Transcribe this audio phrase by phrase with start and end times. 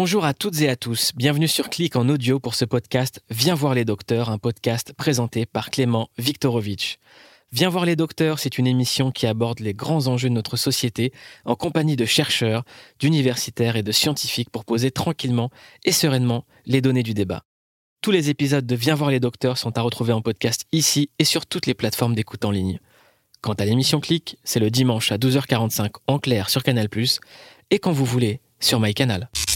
[0.00, 3.56] Bonjour à toutes et à tous, bienvenue sur Clic en audio pour ce podcast Viens
[3.56, 6.98] voir les docteurs, un podcast présenté par Clément Viktorovitch.
[7.50, 11.12] Viens voir les docteurs, c'est une émission qui aborde les grands enjeux de notre société
[11.44, 12.62] en compagnie de chercheurs,
[13.00, 15.50] d'universitaires et de scientifiques pour poser tranquillement
[15.84, 17.42] et sereinement les données du débat.
[18.00, 21.24] Tous les épisodes de Viens voir les docteurs sont à retrouver en podcast ici et
[21.24, 22.78] sur toutes les plateformes d'écoute en ligne.
[23.40, 26.88] Quant à l'émission Clic, c'est le dimanche à 12h45 en clair sur Canal+,
[27.70, 29.28] et quand vous voulez, sur MyCanal.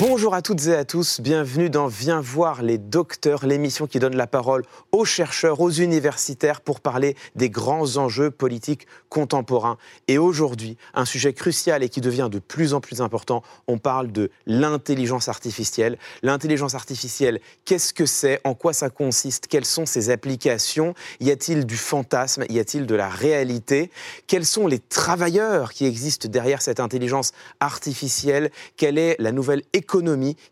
[0.00, 4.16] Bonjour à toutes et à tous, bienvenue dans Viens voir les docteurs, l'émission qui donne
[4.16, 9.78] la parole aux chercheurs, aux universitaires pour parler des grands enjeux politiques contemporains.
[10.08, 14.10] Et aujourd'hui, un sujet crucial et qui devient de plus en plus important, on parle
[14.10, 15.96] de l'intelligence artificielle.
[16.22, 18.40] L'intelligence artificielle, qu'est-ce que c'est?
[18.42, 19.46] En quoi ça consiste?
[19.46, 20.94] Quelles sont ses applications?
[21.20, 22.44] Y a-t-il du fantasme?
[22.48, 23.92] Y a-t-il de la réalité?
[24.26, 28.50] Quels sont les travailleurs qui existent derrière cette intelligence artificielle?
[28.76, 29.83] Quelle est la nouvelle économie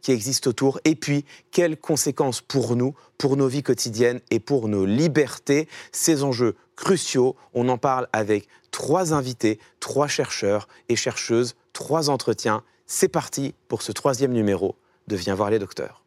[0.01, 4.69] qui existe autour Et puis, quelles conséquences pour nous, pour nos vies quotidiennes et pour
[4.69, 5.69] nos libertés?
[5.93, 12.63] Ces enjeux cruciaux, on en parle avec trois invités, trois chercheurs et chercheuses, trois entretiens.
[12.87, 14.77] C'est parti pour ce troisième numéro
[15.09, 16.02] de Viens voir les docteurs.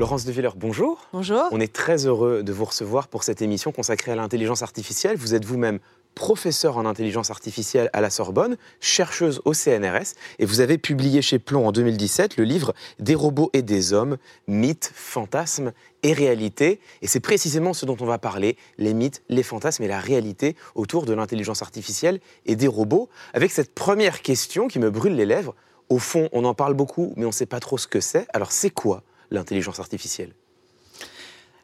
[0.00, 1.06] Laurence de Villers, bonjour.
[1.12, 1.44] Bonjour.
[1.50, 5.18] On est très heureux de vous recevoir pour cette émission consacrée à l'intelligence artificielle.
[5.18, 5.78] Vous êtes vous-même
[6.14, 11.38] professeur en intelligence artificielle à la Sorbonne, chercheuse au CNRS, et vous avez publié chez
[11.38, 14.16] Plomb en 2017 le livre Des robots et des hommes,
[14.48, 15.72] mythes, fantasmes
[16.02, 16.80] et réalité.
[17.02, 20.56] Et c'est précisément ce dont on va parler, les mythes, les fantasmes et la réalité
[20.74, 25.26] autour de l'intelligence artificielle et des robots, avec cette première question qui me brûle les
[25.26, 25.54] lèvres.
[25.90, 28.26] Au fond, on en parle beaucoup, mais on ne sait pas trop ce que c'est.
[28.32, 30.34] Alors c'est quoi l'intelligence artificielle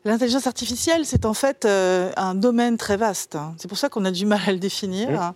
[0.07, 3.35] L'intelligence artificielle, c'est en fait euh, un domaine très vaste.
[3.35, 3.55] hein.
[3.59, 5.11] C'est pour ça qu'on a du mal à le définir.
[5.11, 5.15] Mmh.
[5.17, 5.35] hein.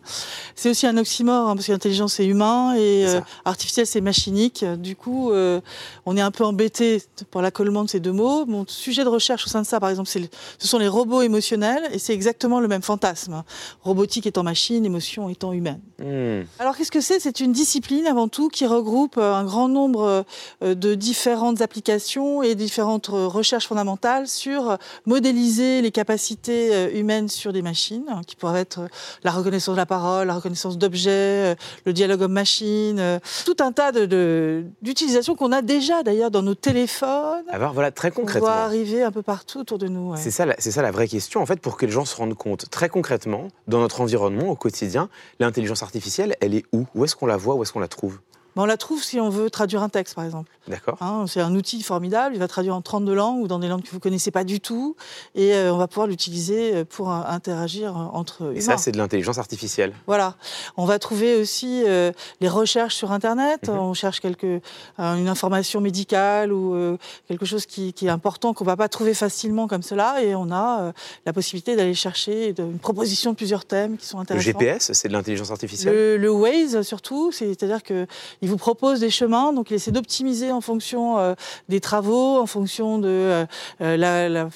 [0.55, 4.65] C'est aussi un oxymore, hein, parce que l'intelligence c'est humain et euh, artificielle c'est machinique.
[4.79, 5.61] Du coup, euh,
[6.07, 8.47] on est un peu embêté pour l'accollement de ces deux mots.
[8.47, 10.89] Mon sujet de recherche au sein de ça, par exemple, c'est le- ce sont les
[10.89, 13.43] robots émotionnels et c'est exactement le même fantasme.
[13.83, 15.81] Robotique étant machine, émotion étant humaine.
[15.99, 16.45] Hmm.
[16.61, 17.19] Alors qu'est-ce que c'est?
[17.19, 20.25] C'est une discipline avant tout qui regroupe euh, un grand nombre
[20.63, 24.77] de différentes applications et différentes recherches fondamentales sur euh,
[25.07, 28.89] modéliser les capacités euh, humaines sur des machines, hein, qui pourraient être euh,
[29.25, 31.57] la reconnaissance de la parole, la reconnaissance d'objets,
[31.87, 36.55] le dialogue homme-machine, tout un tas de- de- d'utilisations qu'on a déjà d'ailleurs dans nos
[36.55, 37.45] téléphones.
[37.49, 38.49] Alors voilà, très On concrètement.
[38.49, 40.11] voit arriver un peu partout autour de nous.
[40.13, 40.19] ouais.
[40.19, 42.69] C'est ça, ça la vraie question, en fait, pour que les gens se rendent compte
[42.71, 46.87] très concrètement, dans notre environnement, au quotidien, l'intelligence artificielle, elle est où?
[46.95, 47.55] Où est-ce qu'on la voit?
[47.55, 48.19] Où est-ce qu'on la trouve?
[48.61, 50.51] Mais on la trouve si on veut traduire un texte, par exemple.
[50.69, 53.69] D'accord Hein, c'est un outil formidable, il va traduire en 32 langues ou dans des
[53.69, 54.95] langues que vous connaissez pas du tout,
[55.35, 58.99] et euh, on va pouvoir l'utiliser euh, pour euh, interagir entre Et ça, c'est de
[58.99, 59.95] l'intelligence artificielle.
[60.07, 60.35] Voilà.
[60.77, 63.69] On va trouver aussi euh, les recherches sur Internet.
[63.69, 63.79] Mhm.
[63.79, 64.61] On cherche quelque,
[64.99, 69.67] une information médicale ou quelque chose qui, qui est important qu'on va pas trouver facilement
[69.67, 70.93] comme cela, et on a
[71.25, 74.45] la possibilité d'aller chercher une proposition de plusieurs thèmes qui sont Le intéressants.
[74.45, 75.95] GPS, c'est de l'intelligence artificielle?
[75.95, 78.07] Le, le Waze surtout, c'est-à-dire que
[78.43, 81.35] il vous propose des chemins, donc il essaie d'optimiser en fonction euh,
[81.69, 83.47] des travaux, en fonction de euh,
[83.81, 84.49] euh,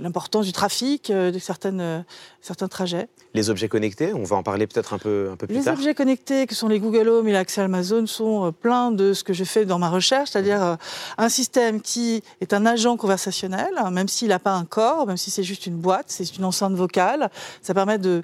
[0.00, 2.04] l'importance du trafic, de certaines,
[2.40, 3.08] certains trajets.
[3.34, 5.74] Les objets connectés, on va en parler peut-être un peu, un peu plus Les tard.
[5.74, 9.32] objets connectés, que sont les Google Home et l'accès Amazon, sont pleins de ce que
[9.32, 10.78] je fais dans ma recherche, c'est-à-dire
[11.18, 15.16] un système qui est un agent conversationnel, hein, même s'il n'a pas un corps, même
[15.16, 17.30] si c'est juste une boîte, c'est une enceinte vocale.
[17.62, 18.22] Ça permet de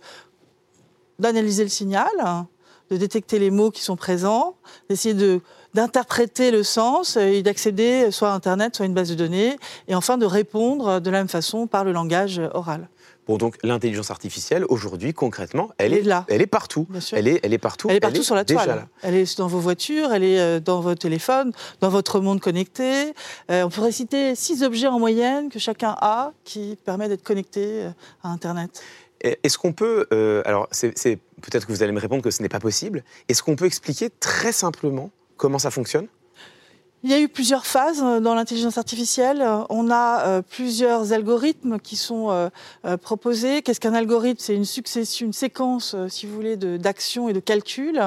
[1.19, 2.47] d'analyser le signal, hein,
[2.91, 4.57] de détecter les mots qui sont présents,
[4.89, 5.41] d'essayer de
[5.75, 9.57] d'interpréter le sens et d'accéder soit à Internet, soit à une base de données,
[9.87, 12.89] et enfin de répondre de la même façon par le langage oral.
[13.29, 16.25] Bon, donc l'intelligence artificielle, aujourd'hui, concrètement, elle, est est là.
[16.29, 16.87] Elle est partout.
[17.13, 17.89] Elle est, elle est partout.
[17.91, 18.69] Elle est partout sur la toile.
[18.69, 18.89] là.
[19.03, 23.13] Elle est dans vos voitures, elle est euh, dans vos téléphones, dans votre monde connecté.
[23.51, 27.83] Euh, on pourrait citer six objets en moyenne que chacun a qui permet d'être connecté
[27.83, 27.91] euh,
[28.23, 28.83] à Internet.
[29.21, 32.49] Est-ce qu'on peut, euh, alors c'est peut-être que vous allez me répondre que ce n'est
[32.49, 36.07] pas possible, est-ce qu'on peut expliquer très simplement comment ça fonctionne?
[37.05, 39.47] Il y a eu plusieurs phases euh, dans l'intelligence artificielle.
[39.71, 42.51] On a euh, plusieurs algorithmes qui sont
[43.03, 43.63] proposés.
[43.63, 44.41] Qu'est-ce qu'un algorithme?
[44.41, 48.03] C'est une succession, une séquence, si vous voulez, d'actions et de calculs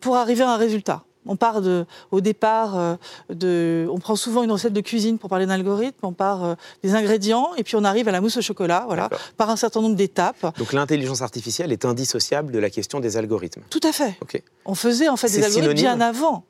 [0.00, 1.04] pour arriver à un résultat.
[1.26, 2.98] On part de, au départ
[3.30, 6.04] de, on prend souvent une recette de cuisine pour parler d'un algorithme.
[6.04, 9.50] On part des ingrédients et puis on arrive à la mousse au chocolat, voilà, par
[9.50, 10.56] un certain nombre d'étapes.
[10.58, 13.62] Donc l'intelligence artificielle est indissociable de la question des algorithmes.
[13.70, 14.18] Tout à fait.
[14.64, 16.44] On faisait en fait des algorithmes bien avant.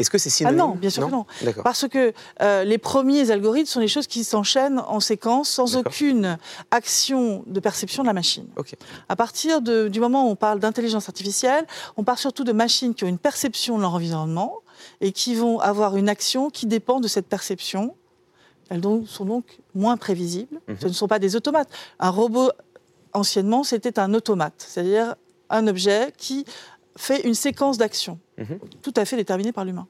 [0.00, 1.26] Est-ce que c'est synonyme Ah non, bien sûr que non.
[1.62, 2.12] Parce que
[2.42, 6.38] euh, les premiers algorithmes sont des choses qui s'enchaînent en séquence sans aucune
[6.70, 8.46] action de perception de la machine.
[9.08, 11.66] À partir du moment où on parle d'intelligence artificielle,
[11.96, 14.58] on parle surtout de machines qui ont une perception de leur environnement
[15.00, 17.94] et qui vont avoir une action qui dépend de cette perception.
[18.70, 19.44] Elles sont donc
[19.74, 20.60] moins prévisibles.
[20.68, 20.76] Mhm.
[20.80, 21.68] Ce ne sont pas des automates.
[21.98, 22.50] Un robot,
[23.12, 25.16] anciennement, c'était un automate, c'est-à-dire
[25.50, 26.44] un objet qui
[26.96, 28.58] fait une séquence d'actions, mhm.
[28.82, 29.86] tout à fait déterminée par l'humain.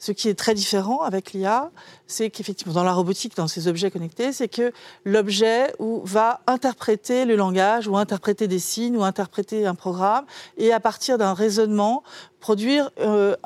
[0.00, 1.70] Ce qui est très différent avec l'IA,
[2.06, 4.72] c'est qu'effectivement, dans la robotique, dans ces objets connectés, c'est que
[5.04, 10.24] l'objet va interpréter le langage, ou interpréter des signes, ou interpréter un programme,
[10.56, 12.02] et à partir d'un raisonnement,
[12.40, 13.36] produire euh,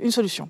[0.00, 0.48] une solution.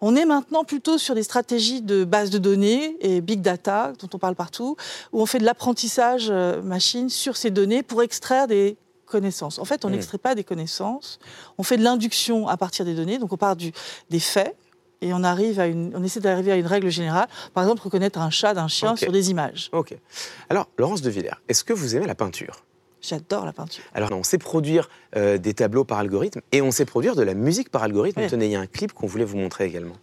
[0.00, 4.08] On est maintenant plutôt sur des stratégies de base de données et big data, dont
[4.14, 4.76] on parle partout,
[5.12, 8.78] où on fait de l'apprentissage euh, machine sur ces données pour extraire des
[9.10, 9.58] connaissances.
[9.58, 9.92] En fait, on hmm.
[9.92, 11.18] n'extrait pas des connaissances,
[11.58, 13.72] on fait de l'induction à partir des données, donc on part du,
[14.08, 14.56] des faits,
[15.02, 17.26] et on, arrive à une, on essaie d'arriver à une règle générale.
[17.54, 19.70] Par exemple, reconnaître un chat d'un chien sur des images.
[19.72, 19.96] Ok.
[20.50, 22.64] Alors, Laurence de Villers, est-ce que vous aimez la peinture?
[23.00, 23.82] J'adore la peinture.
[23.94, 27.32] Alors, on sait produire euh, des tableaux par algorithme et on sait produire de la
[27.32, 28.26] musique par algorithme.
[28.28, 29.94] Tenez, il y a un clip qu'on voulait vous montrer également.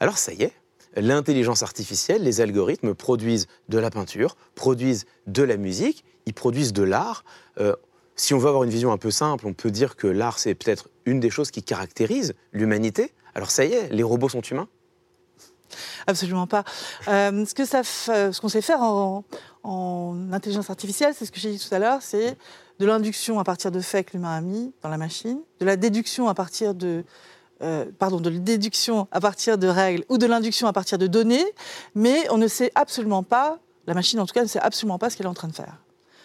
[0.00, 0.52] Alors ça y est,
[0.96, 6.82] l'intelligence artificielle, les algorithmes produisent de la peinture, produisent de la musique, ils produisent de
[6.82, 7.24] l'art.
[7.58, 7.76] Euh,
[8.16, 10.54] si on veut avoir une vision un peu simple, on peut dire que l'art, c'est
[10.54, 13.12] peut-être une des choses qui caractérise l'humanité.
[13.34, 14.68] Alors ça y est, les robots sont humains
[16.08, 16.64] Absolument pas.
[17.06, 19.24] Euh, ça ce qu'on sait faire en,
[19.62, 22.36] en intelligence artificielle, c'est ce que j'ai dit tout à l'heure, c'est
[22.80, 25.76] de l'induction à partir de faits que l'humain a mis dans la machine, de la
[25.76, 27.04] déduction à partir de
[27.62, 31.06] euh, pardon, de la déduction à partir de règles ou de l'induction à partir de
[31.06, 31.44] données,
[31.94, 35.10] mais on ne sait absolument pas, la machine en tout cas ne sait absolument pas
[35.10, 35.78] ce qu'elle est en train de faire.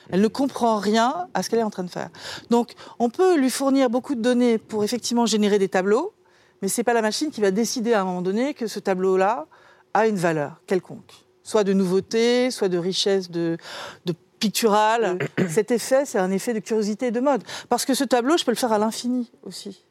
[0.09, 2.09] Elle ne comprend rien à ce qu'elle est en train de faire.
[2.49, 6.13] Donc, on peut lui fournir beaucoup de données pour effectivement générer des tableaux,
[6.61, 8.79] mais ce n'est pas la machine qui va décider à un moment donné que ce
[8.79, 9.47] tableau-là
[9.93, 13.57] a une valeur quelconque, soit de nouveauté, soit de richesse de,
[14.05, 15.17] de picturale.
[15.49, 17.43] Cet effet, c'est un effet de curiosité et de mode.
[17.69, 19.85] Parce que ce tableau, je peux le faire à l'infini aussi.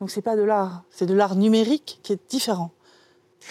[0.00, 2.72] Donc c'est pas de l'art, c'est de l'art numérique qui est différent,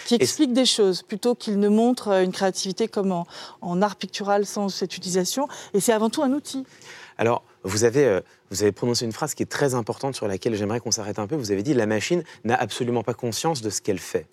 [0.06, 3.26] qui explique des choses plutôt qu'il ne montre euh, une créativité comme en,
[3.60, 5.48] en art pictural sans cette utilisation.
[5.74, 6.66] Et c'est avant tout un outil.
[7.18, 8.20] Alors, vous avez, euh,
[8.50, 11.26] vous avez prononcé une phrase qui est très importante sur laquelle j'aimerais qu'on s'arrête un
[11.26, 11.36] peu.
[11.36, 14.26] Vous avez dit la machine n'a absolument pas conscience de ce qu'elle fait.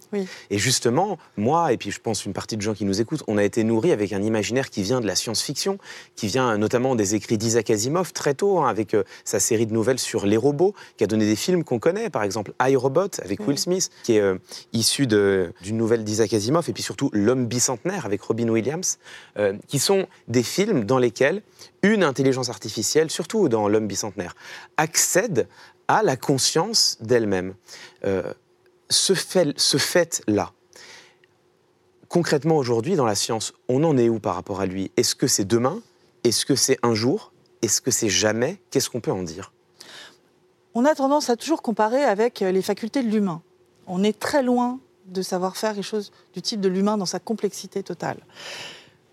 [0.50, 3.38] Et justement, moi, et puis je pense une partie de gens qui nous écoutent, on
[3.38, 5.78] a été nourris avec un imaginaire qui vient de la science-fiction,
[6.16, 9.74] qui vient notamment des écrits d'Isaac Asimov très tôt, hein, avec euh, sa série de
[9.74, 13.46] nouvelles sur les robots, qui a donné des films qu'on connaît, par exemple iRobot avec
[13.46, 14.38] Will Smith, qui est euh,
[14.74, 19.00] issu d'une nouvelle d'Isaac Asimov, et puis surtout L'homme bicentenaire avec Robin Williams,
[19.68, 21.42] qui sont des films dans lesquels
[21.84, 24.36] une intelligence artificielle, surtout dans l'homme bicentenaire,
[24.78, 25.48] accède
[25.88, 27.56] à la conscience d'elle-même.
[28.06, 28.32] Euh,
[28.90, 30.52] ce fait-là,
[32.10, 34.92] concrètement aujourd'hui dans la science, on en est où par rapport à lui?
[34.98, 35.82] Est-ce que c'est demain?
[36.24, 37.32] Est-ce que c'est un jour?
[37.64, 38.62] Est-ce que c'est jamais?
[38.70, 39.52] Qu'est-ce qu'on peut en dire?
[40.76, 43.42] On a tendance à toujours comparer avec euh, les facultés de l'humain.
[43.88, 47.20] On est très loin de savoir faire quelque chose du type de l'humain dans sa
[47.20, 48.20] complexité totale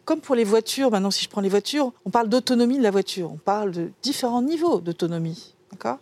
[0.04, 2.90] comme pour les voitures, maintenant si je prends les voitures, on parle d'autonomie de la
[2.90, 5.54] voiture, on parle de différents niveaux d'autonomie.
[5.73, 5.99] D'accord?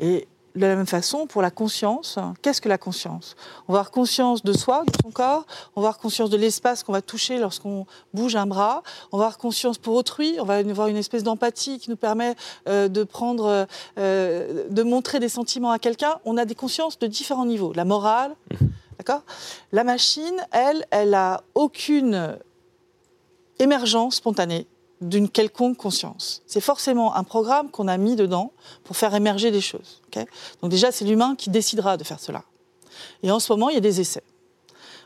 [0.00, 3.36] Et de la même façon, pour la conscience, qu'est-ce que la conscience?
[3.68, 6.82] On va avoir conscience de soi, de son corps, on va avoir conscience de l'espace
[6.82, 8.82] qu'on va toucher lorsqu'on bouge un bras,
[9.12, 12.34] on va avoir conscience pour autrui, on va avoir une espèce d'empathie qui nous permet
[12.68, 13.66] euh, de prendre,
[13.98, 16.18] euh, de montrer des sentiments à quelqu'un.
[16.24, 17.72] On a des consciences de différents niveaux.
[17.72, 18.66] La morale, mmh.
[18.98, 19.22] d'accord?
[19.72, 22.36] La machine, elle, elle a aucune
[23.58, 24.66] émergence spontanée
[25.00, 26.42] d'une quelconque conscience.
[26.46, 28.52] C'est forcément un programme qu'on a mis dedans
[28.84, 30.00] pour faire émerger des choses.
[30.62, 32.44] Donc déjà, c'est l'humain qui décidera de faire cela.
[33.22, 34.22] Et en ce moment, il y a des essais.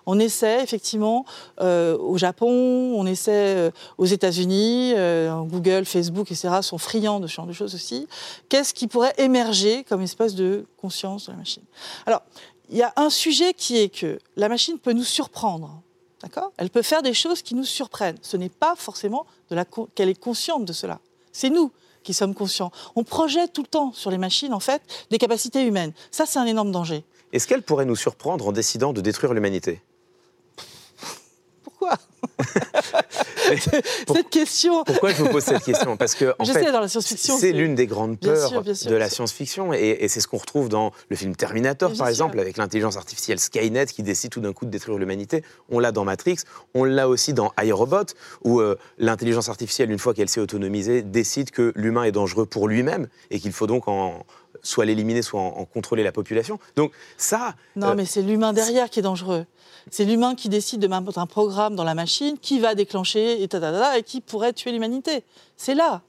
[0.08, 1.24] On essaie effectivement
[1.60, 6.60] euh, au Japon, on essaie euh, aux États-Unis, euh, Google, Facebook, etc.
[6.62, 8.06] sont friands de ce genre de choses aussi.
[8.48, 11.64] Qu'est-ce qui pourrait émerger comme espèce de conscience de la machine?
[12.06, 12.22] Alors,
[12.70, 15.82] il y a un sujet qui est que la machine peut nous surprendre
[16.22, 16.52] D'accord?
[16.56, 18.16] Elle peut faire des choses qui nous surprennent.
[18.22, 19.26] Ce n'est pas forcément
[19.94, 21.00] qu'elle est consciente de cela.
[21.32, 21.70] C'est nous
[22.02, 22.70] qui sommes conscients.
[22.94, 24.80] On projette tout le temps sur les machines, en fait,
[25.10, 25.92] des capacités humaines.
[26.10, 27.04] Ça, c'est un énorme danger.
[27.32, 29.82] Est-ce qu'elle pourrait nous surprendre en décidant de détruire l'humanité?
[31.64, 31.98] Pourquoi?
[34.06, 34.84] cette question.
[34.84, 35.96] Pourquoi je vous pose cette question?
[35.96, 38.48] Parce que en je fait, sais, dans la science-fiction, c'est l'une des grandes Bien peurs
[38.48, 41.34] sûr, bien sûr, de la science-fiction, et, et c'est ce qu'on retrouve dans le film
[41.36, 44.98] Terminator, Bien par exemple, avec l'intelligence artificielle Skynet qui décide tout d'un coup de détruire
[44.98, 45.42] l'humanité.
[45.70, 46.38] On l'a dans Matrix,
[46.74, 51.50] on l'a aussi dans iRobot, où euh, l'intelligence artificielle, une fois qu'elle s'est autonomisée, décide
[51.50, 54.24] que l'humain est dangereux pour lui-même et qu'il faut donc en
[54.62, 56.58] soit l'éliminer, soit en, en contrôler la population.
[56.76, 59.46] Donc ça, Non, euh, mais c'est l'humain derrière qui est dangereux.
[59.90, 63.48] C'est l'humain qui décide de mettre un programme dans la machine, qui va déclencher et,
[63.48, 65.22] tadadada, et qui pourrait tuer l'humanité.
[65.56, 66.02] C'est là.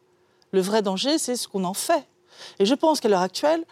[0.52, 2.08] Le vrai danger, c'est ce qu'on en fait.
[2.60, 3.64] Et je pense qu'à l'heure actuelle,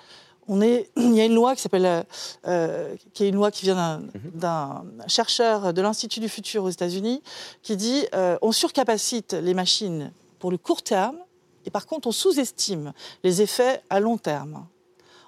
[0.47, 2.05] on est, il y a une loi qui s'appelle,
[2.47, 4.01] euh, qui est une loi qui vient
[4.33, 7.21] d'un, d'un chercheur de l'Institut du futur aux États-Unis,
[7.63, 11.17] qui dit euh, on surcapacite les machines pour le court terme,
[11.65, 12.93] et par contre on sous-estime
[13.23, 14.65] les effets à long terme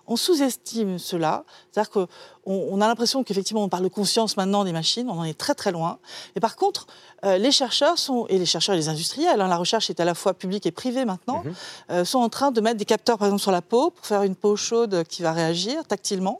[0.10, 1.44] on sous-estime cela.
[1.70, 2.08] C'est-à-dire qu'on
[2.46, 5.54] on a l'impression qu'effectivement, on parle de conscience maintenant des machines, on en est très
[5.54, 6.00] très loin.
[6.38, 6.88] Et par contre,
[7.26, 10.06] euh, les chercheurs sont, et les chercheurs et les industriels, hein, la recherche est à
[10.06, 11.54] la fois publique et privée maintenant, Mhm.
[11.92, 14.24] euh, sont en train de mettre des capteurs, par exemple, sur la peau pour faire
[14.24, 16.40] une peau chaude qui va réagir tactilement,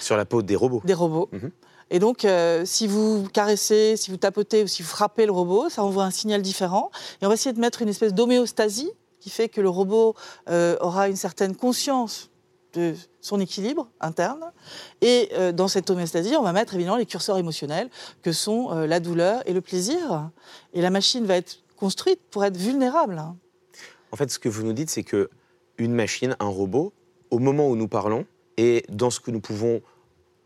[0.00, 0.82] sur la peau des robots.
[0.84, 1.28] des robots.
[1.30, 1.52] Mhm.
[1.90, 5.68] Et donc, euh, si vous caressez, si vous tapotez ou si vous frappez le robot,
[5.68, 6.90] ça envoie un signal différent.
[7.22, 8.90] Et on va essayer de mettre une espèce d'homéostasie
[9.24, 10.14] qui fait que le robot
[10.50, 12.28] euh, aura une certaine conscience
[12.74, 14.52] de son équilibre interne.
[15.00, 17.88] Et euh, dans cette homéostasie, on va mettre évidemment les curseurs émotionnels
[18.20, 20.30] que sont euh, la douleur et le plaisir.
[20.74, 23.22] Et la machine va être construite pour être vulnérable.
[24.12, 25.30] En fait, ce que vous nous dites, c'est que
[25.78, 26.92] une machine, un robot,
[27.30, 28.26] au moment où nous parlons,
[28.58, 29.80] et dans ce que nous pouvons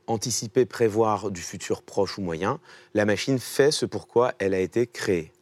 [0.07, 2.61] anticiper, prévoir du futur proche ou moyen,
[2.95, 5.33] la machine fait ce pourquoi elle a été créée.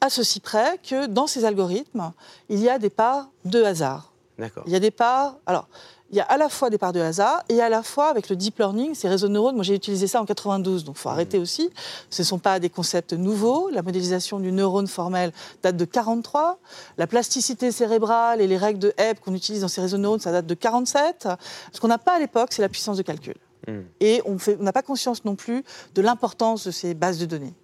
[0.00, 2.12] À ceci près que dans ces algorithmes,
[2.48, 4.12] il y a des parts de hasard.
[4.38, 4.64] D'accord.
[4.66, 5.36] Il y a des parts.
[5.46, 5.68] Alors,
[6.10, 8.28] il y a à la fois des parts de hasard et à la fois avec
[8.28, 9.54] le deep learning, ces réseaux de neurones.
[9.54, 11.70] Moi, j'ai utilisé ça en 92, donc il faut arrêter aussi.
[12.08, 13.70] Ce ne sont pas des concepts nouveaux.
[13.70, 16.58] La modélisation du neurone formel date de 43.
[16.98, 20.20] La plasticité cérébrale et les règles de Hebb qu'on utilise dans ces réseaux de neurones,
[20.20, 21.28] ça date de 47.
[21.72, 23.36] Ce qu'on n'a pas à l'époque, c'est la puissance de calcul.
[23.68, 23.82] Hmm.
[24.00, 25.62] Et on n'a pas conscience non plus
[25.94, 27.54] de l'importance de ces bases de données.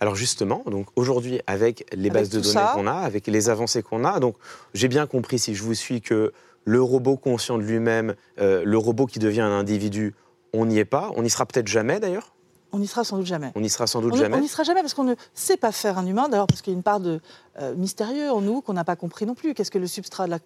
[0.00, 3.82] Alors justement, donc aujourd'hui, avec les Avec bases de données qu'on a, avec les avancées
[3.82, 4.36] qu'on a, donc
[4.74, 6.32] j'ai bien compris, si je vous suis, que
[6.64, 10.14] le robot conscient de lui-même, euh, le robot qui devient un individu,
[10.52, 11.10] on n'y est pas.
[11.16, 12.34] On n'y sera peut-être jamais d'ailleurs.
[12.72, 13.52] On n'y sera sans doute jamais.
[13.54, 14.36] On n'y sera sans doute On jamais.
[14.36, 16.72] on n'y sera jamais parce qu'on ne sait pas faire un humain, d'ailleurs parce qu'il
[16.72, 17.20] y a une part de
[17.60, 19.54] euh, mystérieux en nous qu'on n'a pas compris non plus.
[19.54, 20.40] Qu'est-ce que le substrat de la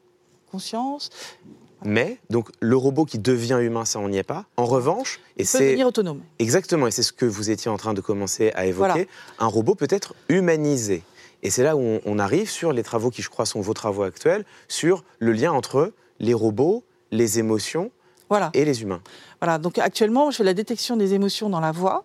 [0.51, 1.11] conscience?
[1.85, 4.45] Mais donc le robot qui devient humain, ça on n'y est pas.
[4.57, 6.21] En revanche, et Il peut c'est devenir autonome.
[6.39, 9.05] exactement, et c'est ce que vous étiez en train de commencer à évoquer, Voilà.
[9.39, 11.03] un robot peut être humanisé.
[11.43, 13.73] Et c'est là où on, on arrive sur les travaux qui, je crois, sont vos
[13.75, 17.91] travaux actuels, sur le lien entre les robots, les émotions
[18.29, 18.51] Voilà.
[18.53, 19.01] et les humains.
[19.41, 19.57] voilà.
[19.59, 22.05] Donc actuellement, je fais la détection des émotions dans la voix.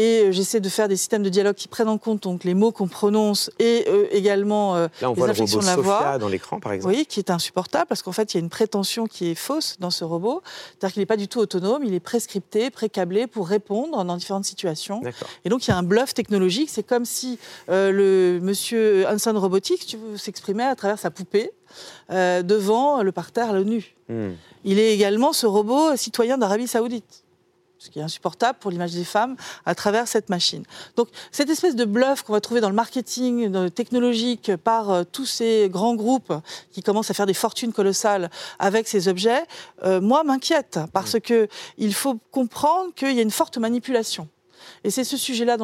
[0.00, 2.54] Et euh, j'essaie de faire des systèmes de dialogue qui prennent en compte donc, les
[2.54, 5.74] mots qu'on prononce et euh, également euh, Là, on les voit le robot de la
[5.74, 6.18] Sophia voix.
[6.18, 6.94] dans l'écran, par exemple.
[6.94, 9.76] Oui, qui est insupportable parce qu'en fait, il y a une prétention qui est fausse
[9.78, 10.40] dans ce robot.
[10.70, 14.46] C'est-à-dire qu'il n'est pas du tout autonome, il est prescripté, précablé pour répondre dans différentes
[14.46, 15.02] situations.
[15.44, 16.70] Et donc, il y a un bluff technologique.
[16.72, 17.38] C'est comme si
[17.68, 21.52] euh, le monsieur Hanson Robotics s'exprimait à travers sa poupée
[22.10, 23.94] euh, devant le parterre à l'ONU.
[24.08, 24.30] Hmm.
[24.64, 27.22] Il est également ce robot citoyen d'Arabie Saoudite.
[27.82, 30.64] Ce qui est insupportable pour l'image des femmes à travers cette machine.
[30.96, 34.90] Donc, cette espèce de bluff qu'on va trouver dans le marketing dans le technologique par
[34.90, 36.34] euh, tous ces grands groupes
[36.72, 39.46] qui commencent à faire des fortunes colossales avec ces objets,
[39.82, 44.28] euh, moi, m'inquiète parce que il faut comprendre qu'il y a une forte manipulation.
[44.84, 45.56] Et c'est ce sujet-là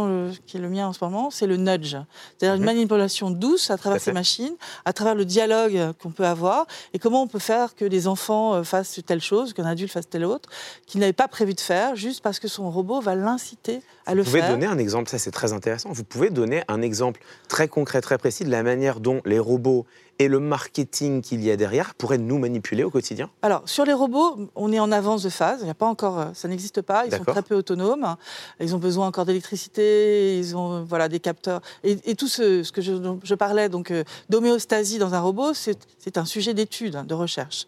[0.47, 1.97] qui est le mien en ce moment, c'est le nudge.
[2.39, 2.67] C'est-à-dire une Mhm.
[2.67, 7.23] manipulation douce à travers ces machines, à travers le dialogue qu'on peut avoir, et comment
[7.23, 10.49] on peut faire que des enfants euh, fassent telle chose, qu'un adulte fasse telle autre,
[10.87, 14.23] qu'il n'avait pas prévu de faire, juste parce que son robot va l'inciter à le
[14.23, 14.51] Vous pouvez faire.
[14.51, 15.91] donner un exemple, ça c'est très intéressant.
[15.93, 19.87] Vous pouvez donner un exemple très concret, très précis de la manière dont les robots
[20.19, 23.93] et le marketing qu'il y a derrière pourraient nous manipuler au quotidien Alors, sur les
[23.93, 25.61] robots, on est en avance de phase.
[25.63, 27.07] Il y a pas encore, euh, ça n'existe pas.
[27.07, 28.17] Ils sont très peu autonomes.
[28.61, 30.39] Ils ont besoin encore d'électricité.
[30.39, 34.05] Ils ont voilà des capteurs et, et tout ce, ce que je, parlais donc euh,
[34.31, 37.67] d'homéostasie dans un robot, c'est c'est un sujet d'étude, hein, de recherche.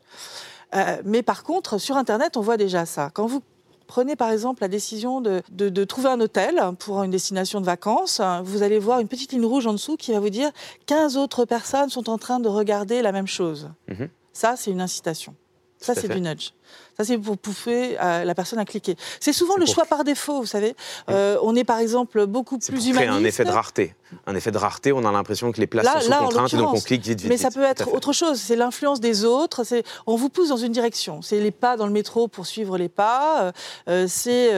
[0.74, 3.10] Euh, mais par contre, sur Internet, on voit déjà ça.
[3.12, 3.42] Quand vous
[3.88, 7.66] Prenez par exemple la décision de, de- de trouver un hôtel pour une destination de
[7.66, 8.20] vacances.
[8.44, 10.50] Vous allez voir une petite ligne rouge en dessous qui va vous dire
[10.86, 13.70] 15 autres personnes sont en train de regarder la même chose.
[13.88, 14.08] Mhm.
[14.32, 15.34] Ça, c'est une incitation.
[15.80, 16.50] Ça, c'est du nudge.
[16.96, 18.96] Ça, c'est pour pousser la personne à cliquer.
[19.20, 20.74] C'est souvent le choix par défaut, vous savez.
[21.10, 23.12] Euh, on est par exemple beaucoup plus humaniste.
[23.12, 23.94] un effet de rareté.
[24.26, 26.74] Un effet de rareté, on a l'impression que les places sont sous contrainte et donc
[26.74, 27.28] on clique vite, vite.
[27.28, 28.40] Mais ça peut être autre chose.
[28.40, 29.62] C'est l'influence des autres.
[30.06, 31.22] On vous pousse dans une direction.
[31.22, 33.52] C'est les pas dans le métro pour suivre les pas.
[33.88, 34.50] Euh, c'est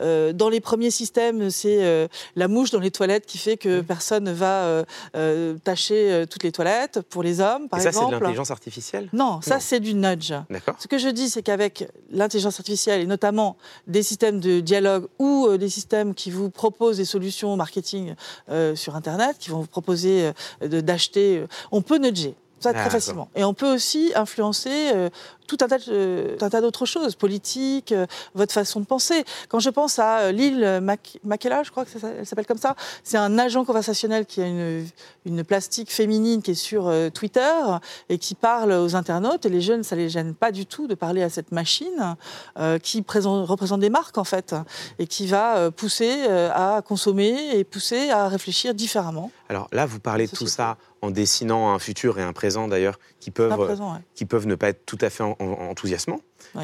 [0.00, 4.24] euh, dans les premiers systèmes, c'est la mouche dans les toilettes qui fait que personne
[4.24, 4.84] ne va
[5.64, 9.08] tâcher toutes les toilettes pour les hommes, par et ça, c'est de l'intelligence artificielle?
[9.12, 10.32] Non, ça, c'est du nudge.
[10.78, 15.46] Ce que je dis, c'est qu'avec l'intelligence artificielle et notamment des systèmes de dialogue ou
[15.46, 18.14] euh, des systèmes qui vous proposent des solutions marketing
[18.50, 20.32] euh, sur Internet, qui vont vous proposer
[20.62, 22.34] euh, d'acheter, on peut nudger.
[22.60, 23.28] Ça, très ah, facilement.
[23.34, 24.92] Et on peut aussi influencer
[25.46, 25.78] tout un tas,
[26.50, 29.24] tas d'autres choses, politiques, euh, votre façon de penser.
[29.48, 30.82] Quand je pense à euh, Lille
[31.24, 34.46] Makela, je crois que ça, elle s'appelle comme ça, c'est un agent conversationnel qui a
[34.46, 34.86] une,
[35.24, 37.40] une plastique féminine qui est sur euh, Twitter
[38.08, 39.46] et qui parle aux internautes.
[39.46, 42.16] Et les jeunes, ça les gêne pas du tout de parler à cette machine
[42.82, 44.54] qui présente, représente des marques en fait
[44.98, 49.30] et qui va pousser à consommer et pousser à réfléchir différemment.
[49.48, 52.98] Alors là, vous parlez de tout ça en dessinant un futur et un présent d'ailleurs
[53.20, 53.78] qui peuvent,
[54.14, 56.20] qui peuvent ne pas être tout à fait enthousiasmants.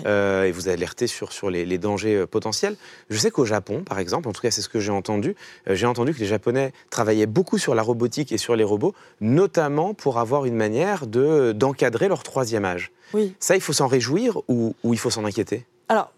[0.07, 2.77] Euh, et vous alertez sur, sur les, dangers euh, potentiels.
[3.11, 5.35] Je sais qu'au Japon, par exemple, en tout cas c'est ce que j'ai entendu,
[5.69, 8.95] euh, j'ai entendu que les Japonais travaillaient beaucoup sur la robotique et sur les robots,
[9.21, 12.91] notamment pour avoir une manière d'encadrer leur troisième âge.
[13.13, 13.35] Oui.
[13.39, 15.67] Ça, il faut s'en réjouir ou, ou il faut s'en inquiéter?
[15.89, 16.13] Alors,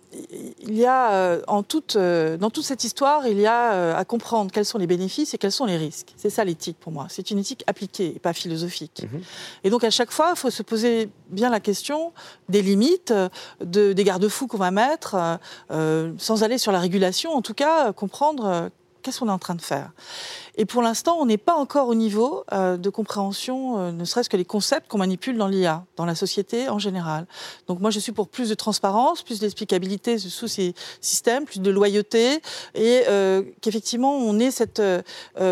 [0.61, 3.97] il y a, euh, en toute, euh, dans toute cette histoire, il y a euh,
[3.97, 6.13] à comprendre quels sont les bénéfices et quels sont les risques.
[6.17, 7.07] C'est ça l'éthique pour moi.
[7.11, 9.03] C'est une éthique appliquée, pas philosophique.
[9.03, 9.23] Mhm.
[9.65, 12.13] Et donc à chaque fois, il faut se poser bien la question
[12.49, 13.13] des limites,
[13.61, 15.39] de, des garde-fous qu'on va mettre,
[16.19, 18.71] sans aller sur la régulation, en tout cas comprendre
[19.05, 19.93] qu'est-ce qu'on est en train de faire?
[20.57, 24.29] Et pour l'instant, on n'est pas encore au niveau euh, de compréhension, euh, ne serait-ce
[24.29, 27.27] que les concepts qu'on manipule dans l'IA, dans la société en général.
[27.69, 31.71] Donc moi, je suis pour plus de transparence, plus d'explicabilité sous ces systèmes, plus de
[31.71, 32.41] loyauté,
[32.75, 34.83] et euh, qu'effectivement, on ait cette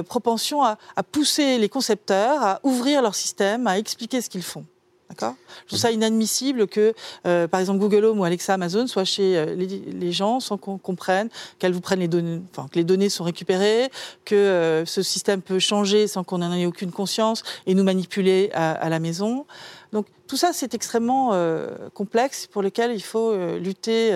[0.08, 4.64] propension à, à pousser les concepteurs à ouvrir leur système, à expliquer ce qu'ils font.
[5.20, 6.94] Je trouve ça inadmissible que,
[7.26, 10.78] euh, par exemple, Google Home ou Alexa Amazon soient chez euh, les, gens sans qu'on
[10.78, 13.90] comprenne qu'elles vous prennent les données, enfin, que les données sont récupérées,
[14.24, 18.50] que euh, ce système peut changer sans qu'on n'en ait aucune conscience et nous manipuler
[18.52, 19.46] à, la maison.
[19.92, 21.32] Donc tout ça, c'est extrêmement
[21.92, 24.10] complexe pour lequel il faut lutter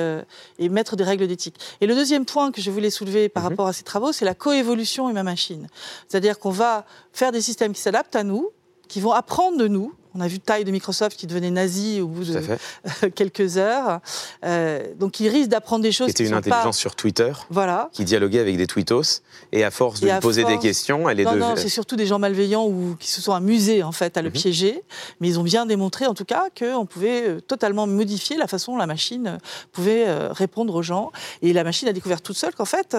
[0.58, 1.56] et mettre des règles d'éthique.
[1.80, 3.48] Et le deuxième point que je voulais soulever par mhm.
[3.50, 5.68] rapport à ces travaux, c'est la coévolution humain-machine.
[6.08, 8.50] C'est-à-dire qu'on va faire des systèmes qui s'adaptent à nous,
[8.88, 12.06] qui vont apprendre de nous, on a vu taille de Microsoft qui devenait nazi au
[12.06, 12.40] bout de
[13.14, 14.00] quelques heures.
[14.44, 16.08] Euh, donc il risque d'apprendre des choses.
[16.08, 17.32] C'était une intelligence sur Twitter.
[17.50, 17.90] Voilà.
[17.92, 19.22] Qui dialoguait avec des tweetos.
[19.52, 21.40] Et à force de lui poser des questions, elle est devenue.
[21.40, 24.28] Non, c'est surtout des gens malveillants ou qui se sont amusés en fait à le
[24.28, 24.34] mhm.
[24.34, 24.82] piéger.
[25.20, 28.72] Mais ils ont bien démontré en tout cas qu'on pouvait euh, totalement modifier la façon
[28.72, 29.38] dont la machine
[29.72, 31.12] pouvait euh, répondre aux gens.
[31.42, 32.96] Et la machine a découvert toute seule qu'en fait,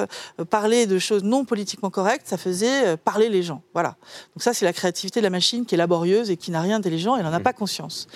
[0.50, 3.64] parler de choses non politiquement correctes, ça faisait parler les gens.
[3.74, 3.96] Voilà.
[4.36, 6.80] Donc ça, c'est la créativité de la machine qui est laborieuse et qui n'a rien
[6.80, 7.44] d'intelligent elle n'en a mm.
[7.44, 8.08] pas conscience.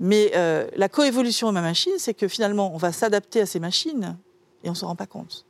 [0.00, 3.60] Mais euh, la coévolution de ma machine, c'est que finalement, on va s'adapter à ces
[3.60, 4.16] machines
[4.64, 5.44] et on ne se rend pas compte.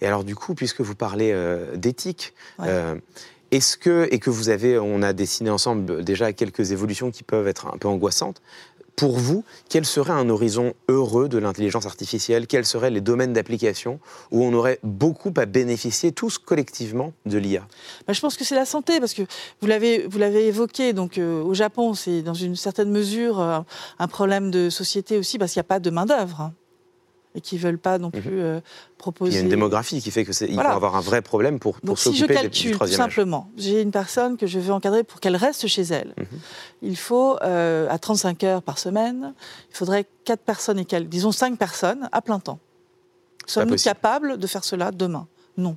[0.00, 2.96] Et alors, du coup, puisque vous parlez euh, d'éthique, euh,
[3.50, 7.46] est-ce que, et que vous avez, on a dessiné ensemble déjà quelques évolutions qui peuvent
[7.46, 8.42] être un peu angoissantes,
[8.96, 12.46] pour vous, quel serait un horizon heureux de l'intelligence artificielle?
[12.46, 17.66] Quels seraient les domaines d'application où on aurait beaucoup à bénéficier tous collectivement de l'IA
[18.06, 19.22] bah, Je pense que c'est la santé, parce que
[19.60, 23.60] vous l'avez, vous l'avez évoqué, donc euh, au Japon, c'est dans une certaine mesure euh,
[23.98, 26.50] un problème de société aussi, parce qu'il n'y a pas de main-d'œuvre.
[27.36, 28.20] Et qui ne veulent pas non mhm.
[28.20, 28.60] plus euh,
[28.98, 29.32] proposer.
[29.32, 31.98] Il y a une démographie qui fait qu'il faut avoir un vrai problème pour, pour
[31.98, 35.36] s'occuper si je calcule, tout simplement, j'ai une personne que je veux encadrer pour qu'elle
[35.36, 36.14] reste chez elle.
[36.16, 36.38] Mhm.
[36.82, 39.34] Il faut, euh, à 35 heures par semaine,
[39.70, 42.58] il faudrait 4 personnes et quelques, disons 5 personnes à plein temps.
[43.46, 45.28] Sommes-nous capables de faire cela demain?
[45.56, 45.76] Non.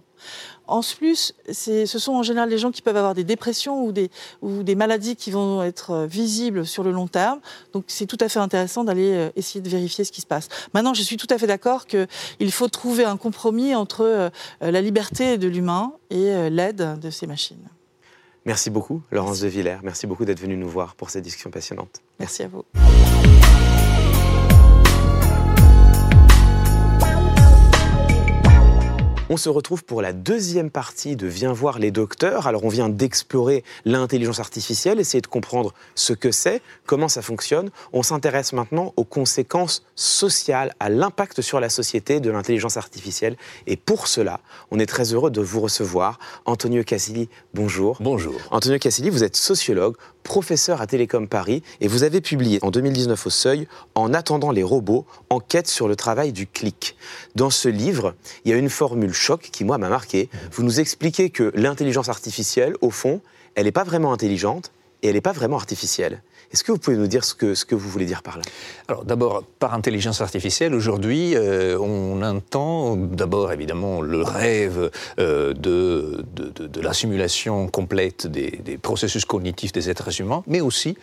[0.70, 4.12] En plus, ce sont en général des gens qui peuvent avoir des dépressions ou des,
[4.42, 7.40] ou des maladies qui vont être euh, visibles sur le long terme.
[7.74, 10.48] Donc c'est tout à fait intéressant d'aller euh, essayer de vérifier ce qui se passe.
[10.74, 14.30] Maintenant, je suis tout à fait d'accord qu'il faut trouver un compromis entre euh,
[14.62, 17.68] la liberté de l'humain et l'aide de ces machines.
[18.46, 19.80] Merci beaucoup, Laurence de Villers.
[19.84, 22.02] Merci beaucoup d'être venue nous voir pour cette discussion passionnante.
[22.20, 22.64] Merci à vous.
[29.32, 32.48] On se retrouve pour la deuxième partie de Viens voir les docteurs.
[32.48, 37.70] Alors on vient d'explorer l'intelligence artificielle, essayer de comprendre ce que c'est, comment ça fonctionne.
[37.94, 43.38] On s'intéresse maintenant aux conséquences sociales, à l'impact sur la société de l'intelligence artificielle.
[43.68, 44.40] Et pour cela,
[44.72, 46.18] on est très heureux de vous recevoir.
[46.46, 48.00] Antonio Casilli, bonjour.
[48.02, 48.34] Bonjour.
[48.50, 49.96] Antonio Casilli, vous êtes sociologue,
[50.30, 54.62] professeur à Télécom Paris et vous avez publié en 2019 au Seuil En attendant les
[54.62, 56.96] robots, enquête sur le travail du clic.
[57.34, 58.14] Dans ce livre,
[58.46, 60.30] il y a une formule choc qui, moi, m'a marqué.
[60.52, 63.22] Vous nous expliquez que l'intelligence artificielle, au fond,
[63.56, 66.22] elle n'est pas vraiment intelligente et elle n'est pas vraiment artificielle.
[66.52, 68.44] Est-ce que vous pouvez nous dire ce que, ce que vous voulez dire par là?
[68.88, 76.26] Alors d'abord, par intelligence artificielle, aujourd'hui, euh, on entend d'abord évidemment le rêve euh, de,
[76.34, 80.98] de, de, la simulation complète des, des processus cognitifs des êtres humains, mais aussi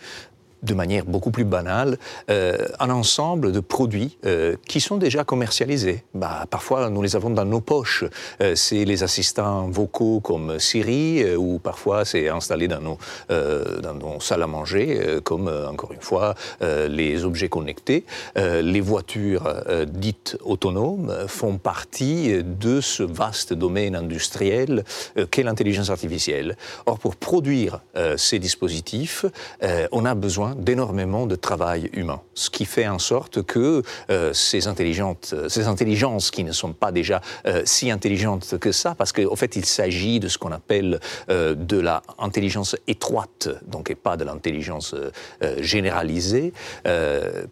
[0.63, 1.97] de manière beaucoup plus banale,
[2.29, 6.03] euh, un ensemble de produits euh, qui sont déjà commercialisés.
[6.13, 8.03] Bah, parfois, nous les avons dans nos poches.
[8.41, 12.97] Euh, c'est les assistants vocaux comme Siri, ou parfois c'est installé dans nos,
[13.29, 18.05] dans nos salles à manger, comme, encore une fois, les objets connectés.
[18.35, 19.47] les voitures
[19.87, 24.83] dites autonomes font partie de ce vaste domaine industriel
[25.31, 26.57] qu'est l'intelligence artificielle.
[26.85, 27.81] Or, pour produire
[28.17, 29.25] ces dispositifs,
[29.91, 34.67] on a besoin d'énormément de travail humain, ce qui fait en sorte que euh, ces,
[34.67, 39.35] intelligentes, ces intelligences qui ne sont pas déjà euh, si intelligentes que ça, parce qu'en
[39.35, 44.17] fait il s'agit de ce qu'on appelle euh, de la intelligence étroite, donc et pas
[44.17, 45.11] de l'intelligence euh,
[45.43, 46.53] euh, généralisée,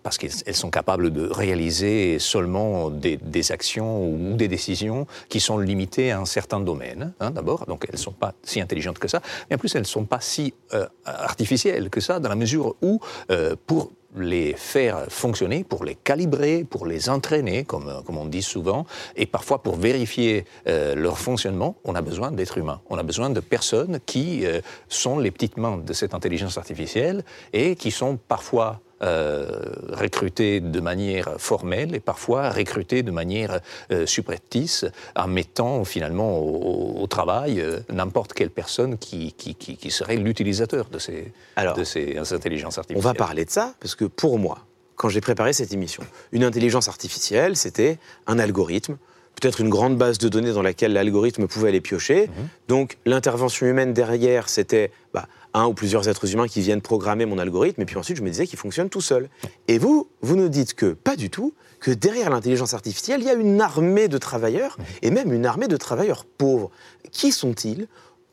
[0.03, 5.58] parce qu'elles sont capables de réaliser seulement des, des, actions ou des décisions qui sont
[5.58, 9.08] limitées à un certain domaine, hein, d'abord, donc elles ne sont pas si intelligentes que
[9.08, 10.53] ça, mais en plus elles ne sont pas si
[11.05, 12.84] artificielles que ça, dans la mesure où
[13.31, 18.41] euh, pour les faire fonctionner, pour les calibrer, pour les entraîner, comme, comme on dit
[18.41, 22.81] souvent, et parfois pour vérifier euh, leur fonctionnement, on a besoin d'êtres humains.
[22.89, 27.23] On a besoin de personnes qui euh, sont les petites mains de cette intelligence artificielle
[27.53, 33.60] et qui sont parfois euh, recrutés de manière formelle et parfois recrutés de manière
[33.91, 39.77] euh, subreptice en mettant finalement au, au travail euh, n'importe quelle personne qui, qui, qui,
[39.77, 41.31] qui serait l'utilisateur de ces,
[41.75, 43.05] de ces intelligences artificielles.
[43.05, 44.60] On va parler de ça parce que pour moi,
[44.95, 48.97] quand j'ai préparé cette émission, une intelligence artificielle, c'était un algorithme
[49.41, 52.27] peut-être une grande base de données dans laquelle l'algorithme pouvait aller piocher.
[52.27, 52.31] Mmh.
[52.69, 57.37] Donc l'intervention humaine derrière, c'était bah, un ou plusieurs êtres humains qui viennent programmer mon
[57.37, 59.29] algorithme, et puis ensuite je me disais qu'il fonctionne tout seul.
[59.67, 63.29] Et vous, vous nous dites que pas du tout, que derrière l'intelligence artificielle, il y
[63.29, 66.71] a une armée de travailleurs, et même une armée de travailleurs pauvres.
[67.11, 67.87] Qui sont-ils?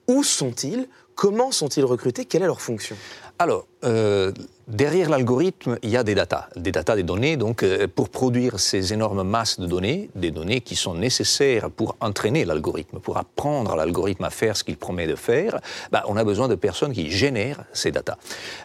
[0.08, 0.88] Où sont-ils?
[1.14, 2.24] Comment sont-ils recrutés?
[2.24, 2.96] Quelle est leur fonction?
[3.38, 4.32] Alors, euh,
[4.68, 7.36] derrière l'algorithme, il y a des datas, des datas, des données.
[7.36, 11.96] Donc, euh, pour produire ces énormes masses de données, des données qui sont nécessaires pour
[12.00, 15.58] entraîner l'algorithme, pour apprendre l'algorithme à faire ce qu'il promet de faire,
[15.90, 18.16] bah, on a besoin de personnes qui génèrent ces datas.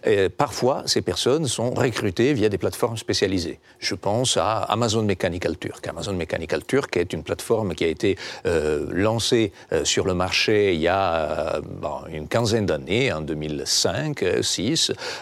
[0.05, 3.59] Euh, parfois, ces personnes sont recrutées via des plateformes spécialisées.
[3.79, 5.87] Je pense à Amazon Mechanical Turk.
[5.87, 9.51] Amazon Mechanical Turk est une plateforme qui a été euh, lancée
[9.83, 11.59] sur le marché il y a
[12.11, 14.23] une quinzaine d'années, en 2005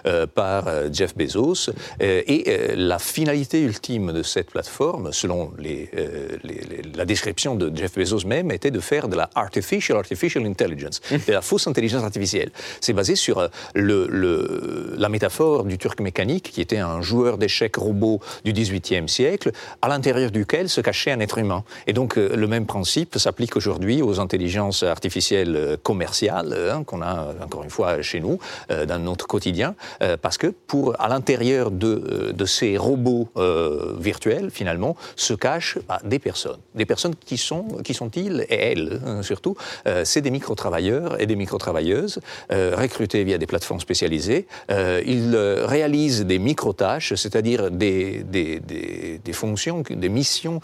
[0.06, 1.70] euh, par euh, Jeff Bezos.
[2.02, 5.52] Euh, et la finalité ultime de cette plateforme, selon
[6.96, 11.20] la description de Jeff Bezos même, était de faire de la artificial, artificial intelligence, hum.
[11.28, 12.52] de la fausse intelligence artificielle.
[12.82, 18.54] C'est basé sur la métaphore du Turc mécanique, qui était un joueur d'échecs robot du
[18.54, 21.64] XVIIIe siècle, à l'intérieur duquel se cachait un être humain.
[21.88, 27.64] Et donc le même principe s'applique aujourd'hui aux intelligences artificielles commerciales, hein, qu'on a encore
[27.64, 29.76] une fois chez nous, dans notre quotidien,
[30.22, 35.78] parce que pour, à l'intérieur de, euh, de, ces robots euh, virtuels, finalement, se cachent
[35.88, 36.60] bah, des personnes.
[36.76, 39.56] Des personnes qui sont, qui sont-ils, et elles hein, surtout,
[39.88, 42.20] euh, c'est des micro-travailleurs et des micro-travailleuses
[42.52, 44.48] euh, recrutés via des plateformes spécialisées.
[44.72, 50.60] Euh, ils réalisent des micro-tâches, c'est-à-dire des, des, des, fonctions, des missions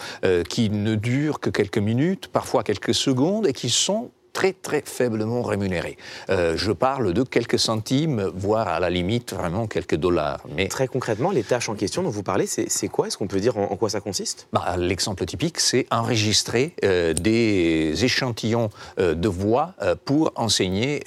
[0.49, 5.41] qui ne durent que quelques minutes, parfois quelques secondes, et qui sont très très faiblement
[5.41, 5.97] rémunérés.
[6.29, 10.41] Euh, je parle de quelques centimes, voire à la limite vraiment quelques dollars.
[10.55, 13.07] Mais très concrètement, les tâches en question dont vous parlez, c'est quoi?
[13.07, 14.47] Est-ce qu'on peut dire en, en, quoi ça consiste?
[14.53, 19.73] Bah, L'exemple typique, c'est enregistrer euh, des échantillons euh, de voix
[20.05, 21.03] pour enseigner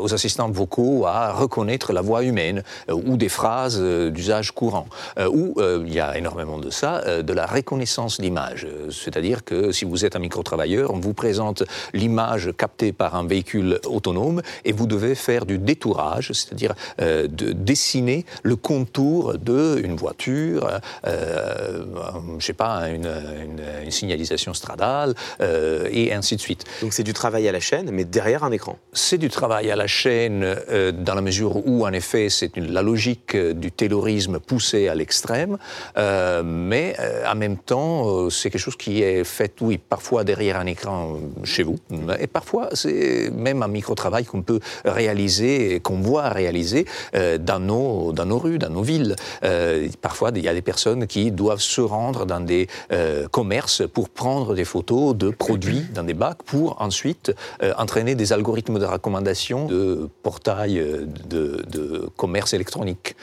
[0.00, 4.86] aux assistants vocaux à reconnaître la voix humaine ou des phrases d'usage courant.
[5.30, 8.66] ou il y a énormément de ça, de la reconnaissance d'image.
[8.90, 13.80] C'est-à-dire que si vous êtes un micro-travailleur, on vous présente l'image capté par un véhicule
[13.96, 20.62] autonome et vous devez faire du détourage, c'est-à-dire euh, de dessiner le contour d'une voiture,
[21.06, 21.84] euh,
[22.38, 23.10] je sais pas, une,
[23.44, 26.62] une, une signalisation stradale euh, et ainsi de suite.
[26.82, 28.74] Donc c'est du travail à la chaîne, mais derrière un écran.
[28.92, 32.82] C'est du travail à la chaîne euh, dans la mesure où, en effet, c'est la
[32.90, 35.54] logique du taylorisme poussée à l'extrême,
[35.96, 36.96] euh, mais
[37.32, 41.64] en même temps, c'est quelque chose qui est fait, oui, parfois derrière un écran chez
[41.68, 41.78] vous,
[42.24, 48.26] et parfois c'est même un micro-travail qu'on peut réaliser, qu'on voit réaliser dans, nos, dans
[48.26, 49.16] nos rues, dans nos villes.
[50.00, 52.68] parfois, il y a des personnes qui doivent se rendre dans des
[53.30, 57.32] commerces pour prendre des photos de produits dans des bacs pour ensuite
[57.76, 60.82] entraîner des algorithmes de recommandation de portails
[61.28, 63.16] de, de commerce électronique.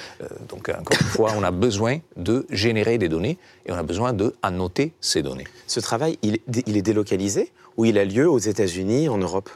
[0.50, 4.14] donc, encore une fois, on a besoin de générer des données et on a besoin
[4.14, 5.46] de annoter ces données.
[5.68, 9.50] Ce travail, il, est délocalisé ou il a lieu aux États-Unis, en Europe?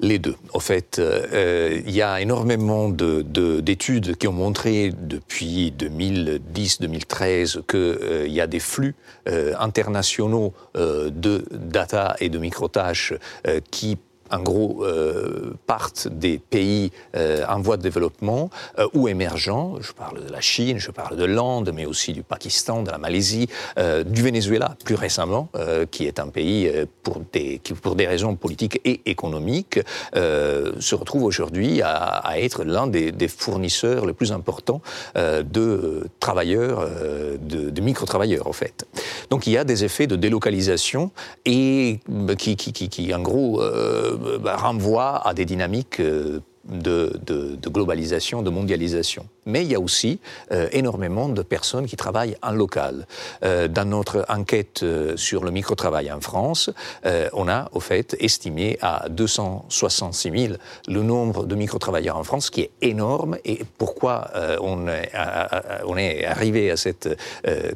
[0.00, 0.36] Les deux.
[0.52, 8.28] En fait, euh, il y a énormément d'études qui ont montré depuis 2010-2013 qu'il euh,
[8.28, 8.94] y a des flux
[9.28, 13.14] euh, internationaux de data et de microtâches
[13.72, 13.98] qui
[14.30, 19.74] en gros, euh, partent des pays euh, en voie de développement euh, ou émergents.
[19.80, 22.98] Je parle de la Chine, je parle de l'Inde, mais aussi du Pakistan, de la
[22.98, 23.48] Malaisie,
[24.06, 25.48] du Venezuela, plus récemment,
[25.90, 26.70] qui est un pays
[27.02, 29.80] pour des, qui, pour des raisons politiques et économiques,
[30.14, 34.80] se retrouve aujourd'hui à, être l'un des, fournisseurs les plus importants
[35.14, 36.88] de travailleurs,
[37.40, 38.86] de, de micro-travailleurs, en fait.
[39.30, 41.10] Donc il y a des effets de délocalisation
[41.44, 42.00] et
[42.38, 43.62] qui, qui, qui, qui en gros,
[44.40, 49.26] bah, renvoie à des dynamiques euh, de, globalisation, de mondialisation.
[49.48, 50.20] Mais il y a aussi
[50.52, 53.06] euh, énormément de personnes qui travaillent en local.
[53.42, 56.70] Euh, dans notre enquête euh, sur le microtravail en France,
[57.32, 60.54] on a au fait estimé à 266 000
[60.86, 63.38] le nombre de microtravailleurs en France, qui est énorme.
[63.46, 64.30] Et pourquoi
[64.60, 64.86] on,
[65.96, 67.08] est arrivé à cette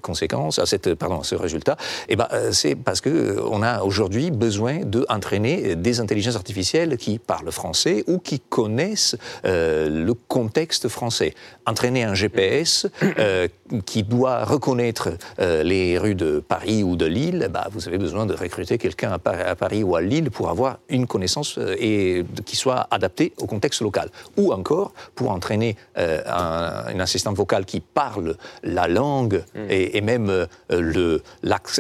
[0.02, 1.76] conséquence, à cette, pardon, ce résultat?
[2.08, 7.50] Eh ben, c'est parce que on a aujourd'hui besoin d'entraîner des intelligences artificielles qui parlent
[7.50, 11.35] français ou qui connaissent le contexte français.
[11.64, 13.46] Entraîner un GPS euh,
[13.87, 18.27] qui doit reconnaître euh, les rues de Paris ou de Lille, bah, vous avez besoin
[18.27, 22.88] de recruter quelqu'un à, Paris ou à Lille pour avoir une connaissance et, qui soit
[22.90, 24.09] adaptée au contexte local.
[24.37, 29.66] Ou encore pour entraîner un, une assistante vocale qui parle la langue mm.
[29.70, 31.22] et, même le,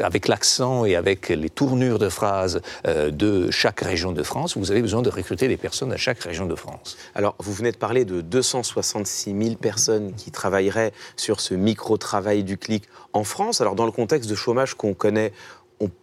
[0.02, 4.82] avec l'accent et avec les tournures de phrases de chaque région de France, vous avez
[4.82, 6.96] besoin de recruter des personnes à chaque région de France.
[7.16, 9.71] Alors, vous venez de parler de 266 000 personnes
[10.16, 13.60] qui travailleraient sur ce micro-travail du clic en France.
[13.60, 15.32] Alors, dans le contexte de chômage qu'on connaît,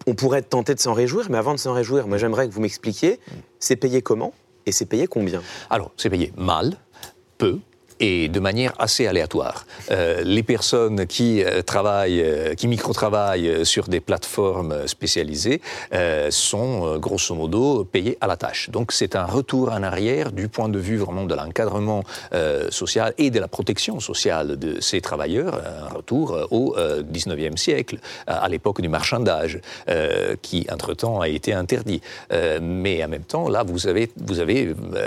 [0.05, 2.60] on, pourrait tenter de s'en réjouir, mais avant de s'en réjouir, moi j'aimerais que vous
[2.60, 3.19] m'expliquiez,
[3.60, 4.34] c'est payé comment
[4.65, 5.41] et c'est payé combien?
[5.69, 6.75] Alors, c'est payé mal,
[7.38, 7.60] peu,
[7.99, 9.65] et de manière assez aléatoire.
[9.91, 15.62] Euh, les personnes qui euh, travaillent, euh, qui micro-travaillent sur des plateformes spécialisées
[16.29, 18.69] sont grosso modo payées à la tâche.
[18.69, 22.03] Donc c'est un retour en arrière du point de vue vraiment de l'encadrement
[22.69, 28.47] social et de la protection sociale de ces travailleurs, un retour au 19e siècle, à
[28.49, 29.59] l'époque du marchandage,
[30.41, 32.01] qui entre-temps a été interdit.
[32.62, 34.09] mais en même temps, là, vous avez,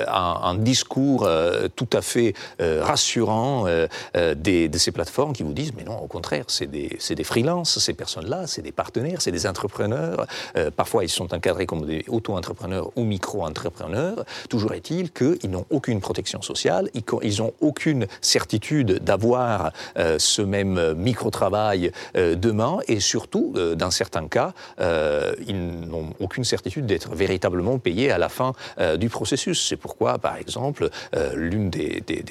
[0.09, 1.29] un discours
[1.77, 2.35] tout à fait
[2.83, 6.99] rassurant euh, euh, de ces plateformes qui vous disent mais non, au contraire, c'est des,
[7.11, 10.27] des freelances, ces personnes-là, c'est des partenaires, c'est des entrepreneurs.
[10.57, 14.25] Euh, parfois, ils sont encadrés comme des auto-entrepreneurs ou micro-entrepreneurs.
[14.49, 16.91] Toujours est-il qu'ils n'ont aucune protection sociale,
[17.23, 19.73] ils n'ont aucune certitude d'avoir
[20.19, 27.79] ce même micro-travail demain et surtout, dans certains cas, ils n'ont aucune certitude d'être véritablement
[27.79, 28.53] payés à la fin
[28.99, 29.67] du processus.
[29.69, 30.89] C'est pourquoi, par exemple,
[31.35, 32.23] l'une des, des,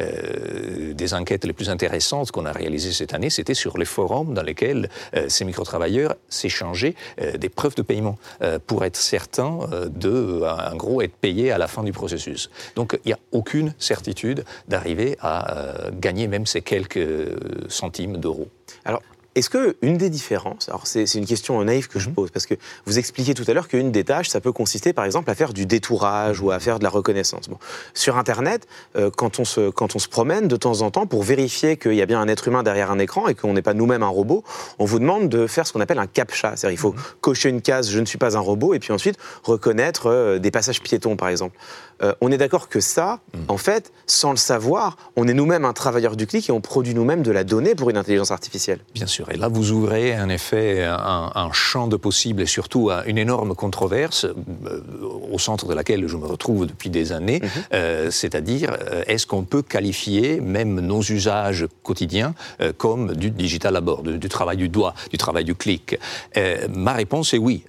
[0.00, 4.34] euh, des, enquêtes les plus intéressantes qu'on a réalisées cette année, c'était sur les forums
[4.34, 8.18] dans lesquels euh, ces micro-travailleurs s'échangeaient euh, des preuves de paiement
[8.66, 9.58] pour être certains
[9.90, 12.50] de, en gros, être payés à la fin du processus.
[12.76, 16.98] Donc il n'y a aucune certitude d'arriver à gagner même ces quelques
[17.68, 18.48] centimes d'euros.
[18.84, 19.02] Alors,
[19.38, 22.14] est-ce qu'une des différences, alors c'est une question naïve que je mhm.
[22.14, 22.54] pose, parce que
[22.86, 25.52] vous expliquez tout à l'heure qu'une des tâches, ça peut consister par exemple à faire
[25.52, 27.48] du détourage ou à faire de la reconnaissance.
[27.48, 27.58] Bon.
[27.94, 31.22] Sur Internet, euh, quand, on se, quand on se promène de temps en temps pour
[31.22, 33.74] vérifier qu'il y a bien un être humain derrière un écran et qu'on n'est pas
[33.74, 34.44] nous-mêmes un robot,
[34.78, 36.56] on vous demande de faire ce qu'on appelle un captcha.
[36.56, 37.00] C'est-à-dire il faut mhm.
[37.20, 40.50] cocher une case je ne suis pas un robot et puis ensuite reconnaître euh, des
[40.50, 41.56] passages piétons par exemple.
[42.02, 43.44] Euh, on est d'accord que ça, mhm.
[43.48, 46.94] en fait, sans le savoir, on est nous-mêmes un travailleur du clic et on produit
[46.94, 48.80] nous-mêmes de la donnée pour une intelligence artificielle.
[48.94, 49.30] Bien sûr.
[49.30, 54.24] Et là, vous ouvrez en effet un, champ de possibles et surtout une énorme controverse
[54.24, 54.82] euh,
[55.30, 57.48] au centre de laquelle je me retrouve depuis des années, mhm.
[57.72, 62.34] euh, c'est-à-dire est-ce qu'on peut qualifier même nos usages quotidiens
[62.76, 65.98] comme du digital à bord, du, travail du doigt, du travail du clic?
[66.68, 67.64] Ma réponse est oui.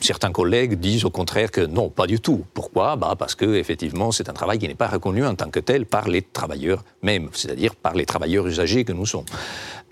[0.00, 2.44] certains collègues disent au contraire que non, pas du tout.
[2.54, 2.96] Pourquoi?
[2.96, 5.86] Bah Parce que effectivement, c'est un travail qui n'est pas reconnu en tant que tel
[5.86, 9.24] par les travailleurs même, c'est-à-dire par les travailleurs usagers que nous sommes.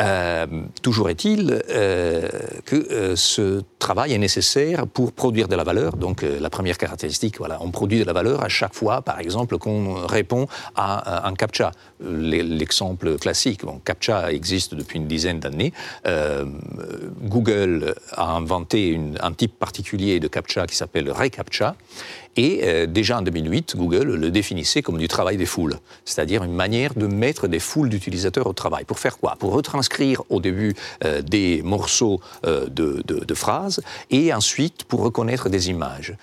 [0.02, 0.46] Euh,
[0.82, 2.28] toujours est-il euh,
[2.64, 5.96] que euh, ce travail est nécessaire pour produire de la valeur.
[5.96, 9.58] Donc la première caractéristique, voilà, on produit de la valeur à chaque fois, par exemple,
[9.58, 11.70] qu'on répond à un CAPTCHA.
[12.00, 15.72] L'exemple classique, bon, CAPTCHA existe depuis une dizaine d'années.
[17.22, 21.76] Google a inventé un type particulier de CAPTCHA qui s'appelle ReCAPTCHA.
[22.36, 26.94] Et déjà en 2008, Google le définissait comme du travail des foules, c'est-à-dire une manière
[26.94, 28.84] de mettre des foules d'utilisateurs au travail.
[28.84, 29.36] Pour faire quoi?
[29.38, 29.83] Pour retranscrire
[30.28, 36.14] au début euh, des morceaux euh, de, de, phrases et ensuite pour reconnaître des images,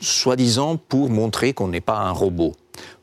[0.00, 2.54] soi-disant pour montrer qu'on n'est pas un robot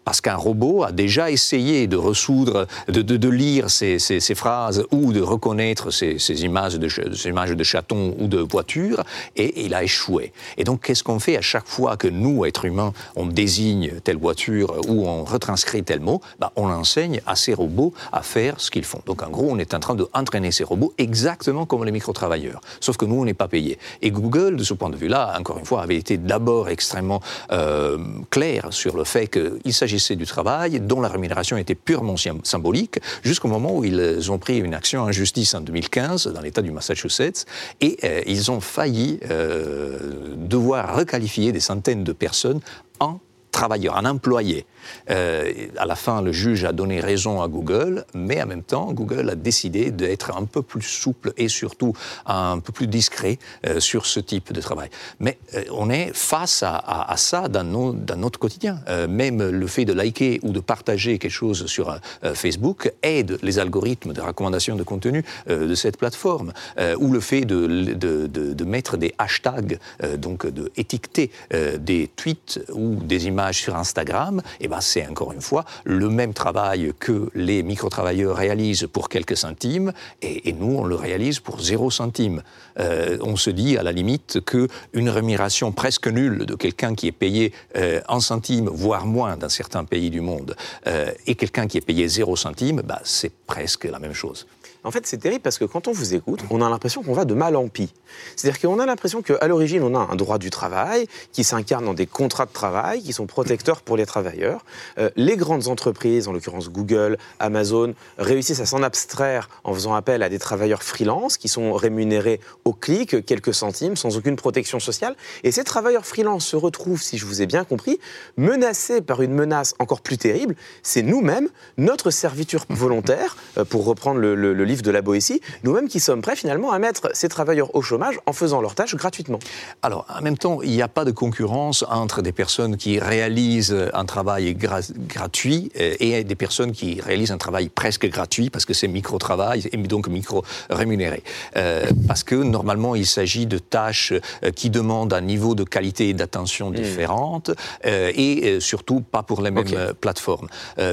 [0.06, 4.86] parce qu'un robot a déjà essayé de ressoudre, de, de, de lire ces, ces, phrases
[4.92, 6.90] ou de reconnaître ces, ces images, de,
[7.28, 9.04] images de chatons ou de voitures,
[9.36, 10.34] et, il a échoué.
[10.58, 14.18] Et donc, qu'est-ce qu'on fait à chaque fois que nous, êtres humains, on désigne telle
[14.18, 16.22] voiture ou on retranscrit tel mot?
[16.40, 19.02] Bah, On enseigne à ces robots à faire ce qu'ils font.
[19.06, 22.62] Donc, en gros, on est en train d'entraîner ces robots exactement comme les micro-travailleurs.
[22.80, 23.78] Sauf que nous, on n'est pas payés.
[24.02, 27.98] Et Google, de ce point de vue-là, encore une fois, avait été d'abord extrêmement euh,
[28.30, 33.48] clair sur le fait qu'il s'agit du travail dont la rémunération était purement symbolique, jusqu'au
[33.48, 37.46] moment où ils ont pris une action en justice en 2015 dans l'État du Massachusetts,
[37.80, 42.60] et euh, ils ont failli euh, devoir requalifier des centaines de personnes
[43.00, 43.20] en
[43.54, 44.66] travailleurs, en employés.
[45.10, 48.92] Euh, à la fin, le juge a donné raison à Google, mais en même temps,
[48.92, 51.94] Google a décidé d'être un peu plus souple et surtout
[52.26, 54.90] un peu plus discret euh, sur ce type de travail.
[55.20, 58.80] Mais euh, on est face à, ça dans, notre quotidien.
[59.08, 61.96] même le fait de liker ou de partager quelque chose sur
[62.34, 66.54] Facebook aide les algorithmes de recommandation de contenu de cette plateforme.
[67.00, 69.80] ou le fait de, de, mettre des hashtags,
[70.18, 71.32] donc de étiqueter
[71.80, 76.10] des tweets ou des images sur Instagram, et eh ben, c'est encore une fois le
[76.10, 81.60] même travail que les micro-travailleurs réalisent pour quelques centimes, et, nous, on le réalise pour
[81.62, 82.44] zéro centime.
[82.80, 87.12] Euh, on se dit, à la limite, qu'une rémunération presque nulle de quelqu'un qui est
[87.12, 90.56] payé euh, en centimes, voire moins dans certains pays du monde,
[90.88, 94.48] euh, et quelqu'un qui est payé zéro centime, bah, c'est presque la même chose.
[94.84, 97.24] En fait, c'est terrible parce que quand on vous écoute, on a l'impression qu'on va
[97.24, 97.94] de mal en pis.
[98.36, 101.94] C'est-à-dire qu'on a l'impression qu'à l'origine, on a un droit du travail qui s'incarne dans
[101.94, 104.66] des contrats de travail qui sont protecteurs pour les travailleurs.
[104.98, 110.22] Euh, les grandes entreprises, en l'occurrence Google, Amazon, réussissent à s'en abstraire en faisant appel
[110.22, 115.16] à des travailleurs freelance qui sont rémunérés au clic, quelques centimes, sans aucune protection sociale.
[115.44, 118.00] Et ces travailleurs freelance se retrouvent, si je vous ai bien compris,
[118.36, 120.56] menacés par une menace encore plus terrible.
[120.82, 125.88] C'est nous-mêmes, notre serviture volontaire, euh, pour reprendre le, le, le de la Boétie, nous-mêmes
[125.88, 129.40] qui sommes prêts finalement à mettre ces travailleurs au chômage en faisant leurs tâches gratuitement.
[129.82, 133.76] Alors, en même temps, il n'y a pas de concurrence entre des personnes qui réalisent
[133.94, 138.74] un travail gratuit euh, et des personnes qui réalisent un travail presque gratuit parce que
[138.74, 141.24] c'est micro-travail et donc micro-rémunéré.
[141.58, 146.10] Euh, parce que normalement, il s'agit de tâches euh, qui demandent un niveau de qualité
[146.10, 146.74] et d'attention hmm.
[146.74, 147.52] différente
[147.84, 150.48] et surtout pas pour les mêmes plateformes.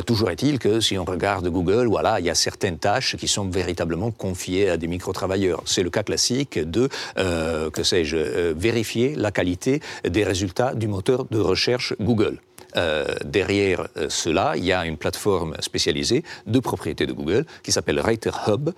[0.06, 3.48] toujours est-il que si on regarde Google, voilà, il y a certaines tâches qui sont
[3.48, 5.62] véritablement véritablement confiés à des micro-travailleurs.
[5.64, 10.88] C'est le cas classique de, euh, que sais-je, euh, vérifier la qualité des résultats du
[10.88, 12.40] moteur de recherche Google.
[12.76, 18.00] Euh, derrière cela, il y a une plateforme spécialisée de propriété de Google qui s'appelle
[18.00, 18.70] Writer Hub.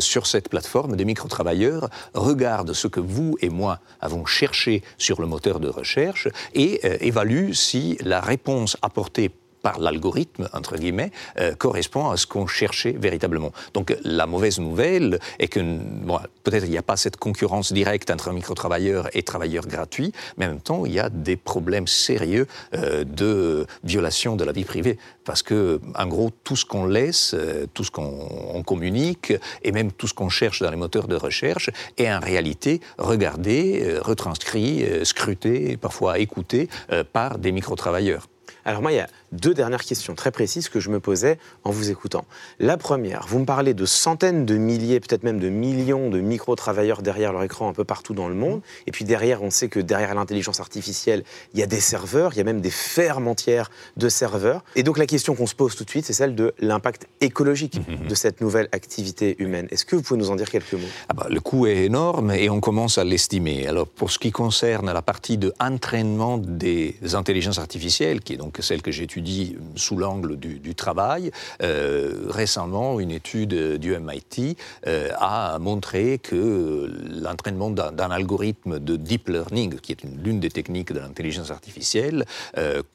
[0.00, 5.26] sur cette plateforme, des micro-travailleurs regardent ce que vous et moi avons cherché sur le
[5.26, 9.30] moteur de recherche et évaluent si la réponse apportée
[9.62, 13.52] par l'algorithme, entre guillemets, euh, correspond à ce qu'on cherchait véritablement.
[13.74, 18.10] Donc la mauvaise nouvelle est que bon, peut-être il n'y a pas cette concurrence directe
[18.10, 22.46] entre micro-travailleurs et travailleurs gratuits, mais en même temps il y a des problèmes sérieux
[22.74, 24.98] euh, de violation de la vie privée.
[25.24, 29.92] Parce que, en gros, tout ce qu'on laisse, euh, tout ce qu'on communique, et même
[29.92, 35.76] tout ce qu'on cherche dans les moteurs de recherche, est en réalité regardé, retranscrit, scruté,
[35.76, 36.68] parfois écouté
[37.12, 38.26] par des micro-travailleurs.
[38.64, 41.70] Alors moi, il y a deux dernières questions très précises que je me posais en
[41.70, 42.24] vous écoutant.
[42.58, 47.02] La première, vous me parlez de centaines de milliers, peut-être même de millions de micro-travailleurs
[47.02, 48.60] derrière leur écran un peu partout dans le monde.
[48.86, 52.38] Et puis derrière, on sait que derrière l'intelligence artificielle, il y a des serveurs, il
[52.38, 54.64] y a même des fermes entières de serveurs.
[54.76, 57.76] Et donc la question qu'on se pose tout de suite, c'est celle de l'impact écologique
[57.76, 58.08] mhm.
[58.08, 59.68] de cette nouvelle activité humaine.
[59.70, 60.80] Est-ce que vous pouvez nous en dire quelques mots?
[61.08, 63.66] Ah bah, Le coût est énorme et on commence à l'estimer.
[63.66, 68.58] Alors pour ce qui concerne la partie de entraînement des intelligences artificielles, qui est donc
[68.60, 71.30] celle que j'étudie étudie sous l'angle du, travail.
[71.60, 74.56] récemment, une étude du MIT
[74.86, 76.90] a montré que
[77.22, 82.24] l'entraînement d'un algorithme de deep learning, qui est l'une des techniques de l'intelligence artificielle,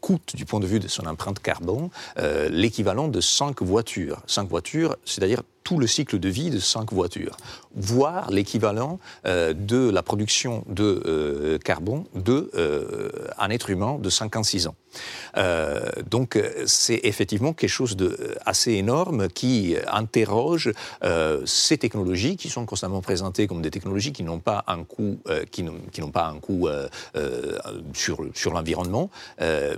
[0.02, 1.90] coûte, du point de vue de son empreinte carbone,
[2.50, 4.22] l'équivalent de 5 voitures.
[4.28, 7.36] 5 voitures, c'est-à-dire tout le cycle de vie de cinq voitures,
[7.76, 13.10] voire l'équivalent euh, de la production de euh, carbone d'un euh,
[13.50, 14.76] être humain de 56 ans.
[16.10, 20.72] donc c'est effectivement quelque chose d'assez énorme qui interroge
[21.46, 25.20] ces technologies qui sont constamment présentées comme des technologies qui n'ont pas un coût,
[25.52, 26.68] qui n'ont pas un coût
[27.94, 29.10] sur, l'environnement,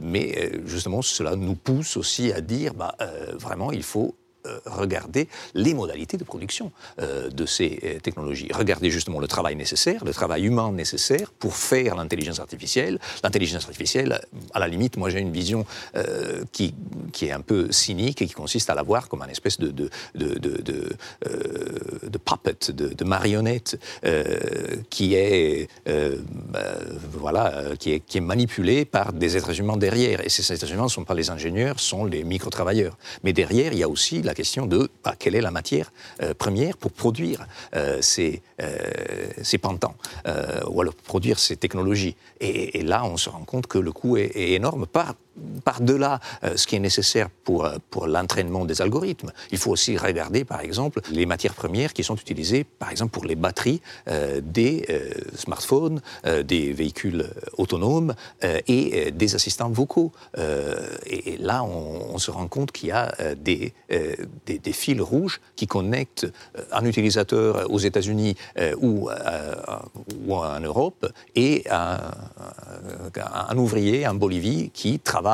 [0.01, 2.95] mais justement cela nous pousse aussi à dire bah,
[3.37, 4.26] vraiment il faut euh,
[4.65, 6.71] regarder les modalités de production
[7.01, 8.49] euh, de ces euh, technologies.
[8.53, 12.99] Regarder justement le travail nécessaire, le travail humain nécessaire pour faire l'intelligence artificielle.
[13.23, 14.21] L'intelligence artificielle,
[14.53, 15.65] à la limite, moi j'ai une vision
[16.51, 16.73] qui,
[17.11, 19.69] qui est un peu cynique et qui consiste à la voir comme un espèce de,
[19.69, 23.79] de, de, de, puppet, de, marionnette
[24.89, 25.69] qui est,
[27.13, 30.25] voilà, qui est, qui est manipulée par des êtres humains derrière.
[30.25, 32.97] Et ces êtres humains ne sont pas les ingénieurs, sont les micro-travailleurs.
[33.23, 36.33] Mais derrière, il y a aussi la question de bah, quelle est la matière euh,
[36.33, 38.77] première pour produire euh, ces, euh,
[39.41, 39.59] ces
[40.69, 42.15] ou alors produire ces technologies.
[42.39, 45.15] Et, là, on se rend compte que le coût est, est énorme par
[45.63, 49.97] par-delà euh, ce qui est nécessaire pour, euh, pour l'entraînement des algorithmes, il faut aussi
[49.97, 54.41] regarder, par exemple, les matières premières qui sont utilisées, par exemple, pour les batteries euh,
[54.43, 54.87] des
[55.35, 56.01] smartphones,
[56.45, 58.13] des véhicules autonomes
[58.67, 60.11] et des assistants vocaux.
[61.05, 63.73] Et, là, on, se rend compte qu'il y a des,
[64.45, 66.27] des, fils rouges qui connectent
[66.71, 68.35] un utilisateur aux États-Unis
[68.81, 69.09] ou,
[70.25, 71.99] ou en Europe et un,
[73.49, 75.26] un ouvrier en Bolivie qui travaille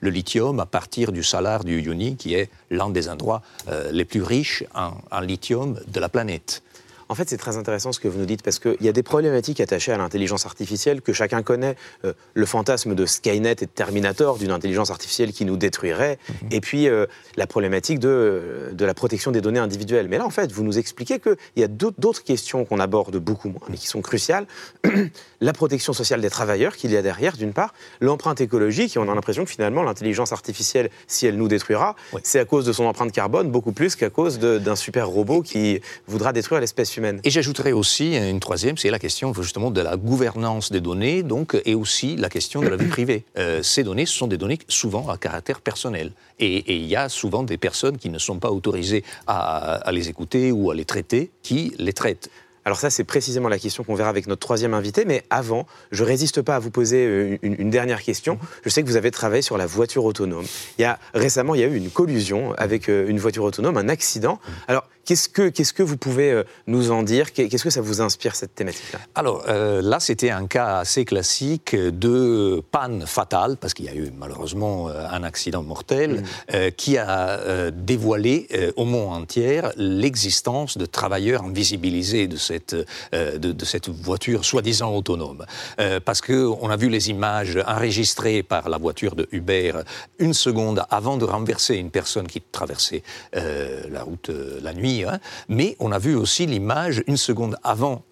[0.00, 4.04] le lithium à partir du salar du Uyuni, qui est l'un des endroits euh, les
[4.04, 6.62] plus riches en lithium de la planète.
[7.10, 9.02] En fait, c'est très intéressant ce que vous nous dites parce qu'il y a des
[9.02, 11.74] problématiques attachées à l'intelligence artificielle que chacun connaît.
[12.04, 16.48] Euh, le fantasme de Skynet et de Terminator, d'une intelligence artificielle qui nous détruirait, mhm.
[16.52, 17.06] et puis euh,
[17.36, 20.06] la problématique de, de la protection des données individuelles.
[20.08, 23.48] Mais là, en fait, vous nous expliquez qu'il y a d'autres questions qu'on aborde beaucoup
[23.48, 24.46] moins, mais qui sont cruciales.
[25.40, 29.10] la protection sociale des travailleurs qu'il y a derrière, d'une part, l'empreinte écologique, et on
[29.10, 32.84] a l'impression que finalement, l'intelligence artificielle, si elle nous détruira, c'est à cause de son
[32.84, 36.99] empreinte carbone beaucoup plus qu'à cause d'un super robot qui voudra détruire l'espèce humaine.
[37.24, 41.60] Et j'ajouterais aussi une troisième, c'est la question justement de la gouvernance des données, donc,
[41.64, 43.24] et aussi la question de la vie privée.
[43.38, 46.12] Euh, ces données, ce sont des données souvent à caractère personnel.
[46.38, 50.08] Et il y a souvent des personnes qui ne sont pas autorisées à, à les
[50.08, 52.30] écouter ou à les traiter, qui les traitent.
[52.64, 55.04] Alors ça, c'est précisément la question qu'on verra avec notre troisième invité.
[55.04, 58.38] Mais avant, je résiste pas à vous poser euh, une, dernière question.
[58.64, 60.44] Je sais que vous avez travaillé sur la voiture autonome.
[60.78, 63.76] Il y a, récemment, il y a eu une collusion avec euh, une voiture autonome,
[63.76, 64.38] un accident.
[64.68, 67.32] Alors, Qu'est-ce que, qu'est-ce que vous pouvez euh, nous en dire?
[67.32, 69.00] Qu'est-ce que ça vous inspire, cette thématique-là?
[69.16, 74.12] Alors là, c'était un cas assez classique de panne fatale, parce qu'il y a eu
[74.16, 76.70] malheureusement un accident mortel, mm.
[76.76, 78.46] qui a dévoilé
[78.76, 82.76] au monde entier l'existence de travailleurs invisibilisés de cette
[83.12, 85.44] euh, de, cette voiture soi-disant autonome.
[85.80, 89.72] Euh, parce qu'on a vu les images enregistrées par la voiture de Uber
[90.18, 93.02] une seconde avant de renverser une personne qui traversait
[93.34, 94.30] euh, la route
[94.62, 95.18] la nuit, hein.
[95.48, 98.02] mais on a vu aussi l'image une seconde avant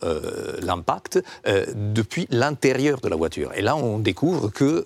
[0.63, 1.23] l'impact
[1.75, 3.53] depuis l'intérieur de la voiture.
[3.55, 4.85] Et là, on découvre que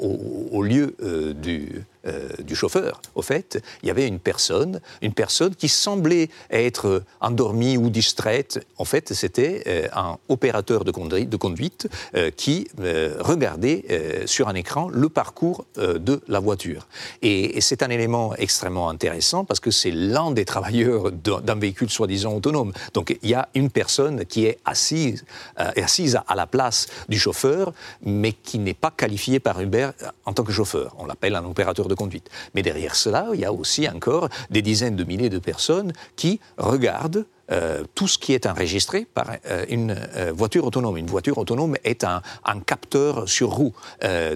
[0.00, 0.94] au, lieu
[1.40, 6.28] du euh, du chauffeur, au fait, il y avait une personne, une personne qui semblait
[6.50, 8.64] être endormie ou distraite.
[8.78, 10.90] En fait, c'était euh, un opérateur de
[11.36, 16.86] conduite, euh, qui regardait sur un écran le parcours de la voiture.
[17.22, 22.34] Et, c'est un élément extrêmement intéressant parce que c'est l'un des travailleurs d'un véhicule soi-disant
[22.34, 22.72] autonome.
[22.94, 25.24] Donc il y a une personne qui est assise,
[25.56, 29.90] assise à la place du chauffeur, mais qui n'est pas qualifiée par Uber
[30.24, 30.94] en tant que chauffeur.
[30.98, 32.30] On l'appelle un opérateur de conduite.
[32.54, 36.40] Mais derrière cela, il y a aussi encore des dizaines de milliers de personnes qui
[36.56, 40.96] regardent euh, tout ce qui est enregistré par euh, une euh, voiture autonome.
[40.96, 42.22] Une voiture autonome est un,
[42.66, 43.74] capteur sur roue.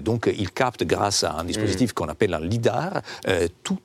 [0.03, 1.93] donc, il capte, grâce à un dispositif mm.
[1.93, 3.01] qu'on appelle un LIDAR,
[3.63, 3.79] tout,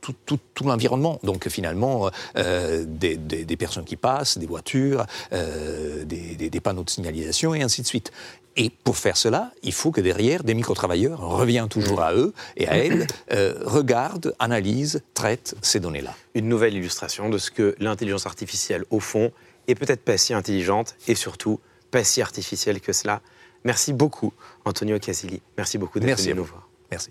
[0.00, 1.20] tout, tout, l'environnement.
[1.22, 7.62] Donc, finalement, des, des, personnes qui passent, des voitures, des, des panneaux de signalisation et
[7.62, 8.10] ainsi de suite.
[8.56, 12.66] Et pour faire cela, il faut que derrière, des micro-travailleurs, reviennent toujours à eux et
[12.66, 16.14] à elles, euh, regardent, analysent, traitent ces données-là.
[16.36, 19.32] Une nouvelle illustration de ce que l'intelligence artificielle, au fond,
[19.68, 21.60] est peut-être pas si intelligente et surtout
[21.90, 23.22] pas si artificielle que cela.
[23.64, 24.34] Merci beaucoup,
[24.66, 25.40] Antonio Casilli.
[25.56, 26.68] Merci beaucoup d'être venu nous voir.
[26.90, 27.10] Merci.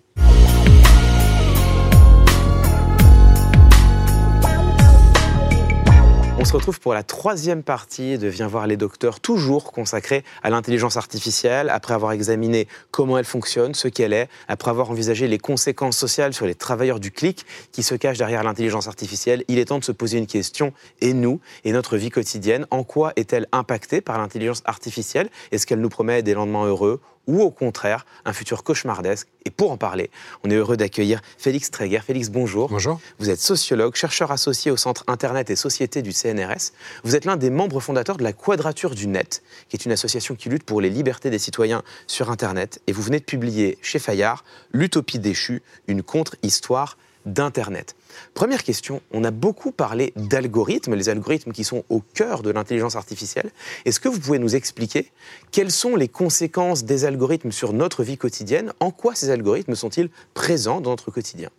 [6.46, 10.52] On se retrouve pour la troisième partie de Viens voir les docteurs, toujours consacrée à
[10.52, 15.40] l'intelligence artificielle, après avoir examiné comment elle fonctionne, ce qu'elle est, après avoir envisagé les
[15.40, 19.44] conséquences sociales sur les travailleurs du clic qui se cachent derrière l'intelligence artificielle.
[19.48, 20.72] Il est temps de se poser une question,
[21.02, 25.32] et nous, et notre vie quotidienne, en quoi est-elle impactée par l'intelligence artificielle?
[25.52, 29.28] Est-ce qu'elle nous promet des lendemains heureux ou au contraire un futur cauchemardesque.
[29.46, 30.10] Et pour en parler,
[30.44, 32.00] on est heureux d'accueillir Félix Tréguer.
[32.00, 32.70] Félix, bonjour.
[32.70, 33.00] Bonjour.
[33.20, 36.72] Vous êtes sociologue, chercheur associé au Centre Internet et Société du CNRS.
[37.04, 40.36] Vous êtes l'un des membres fondateurs de la Quadrature du Net, qui est une association
[40.36, 42.82] qui lutte pour les libertés des citoyens sur Internet.
[42.88, 47.96] Et vous venez de publier chez Fayard L'Utopie déchue, une contre-histoire d'Internet.
[48.34, 52.96] Première question, on a beaucoup parlé d'algorithmes, les algorithmes qui sont au cœur de l'intelligence
[52.96, 53.52] artificielle.
[53.86, 55.12] Est-ce que vous pouvez nous expliquer
[55.52, 58.74] quelles sont les conséquences des algorithmes sur notre vie quotidienne?
[58.80, 61.50] En quoi ces algorithmes sont-ils présents dans notre quotidien?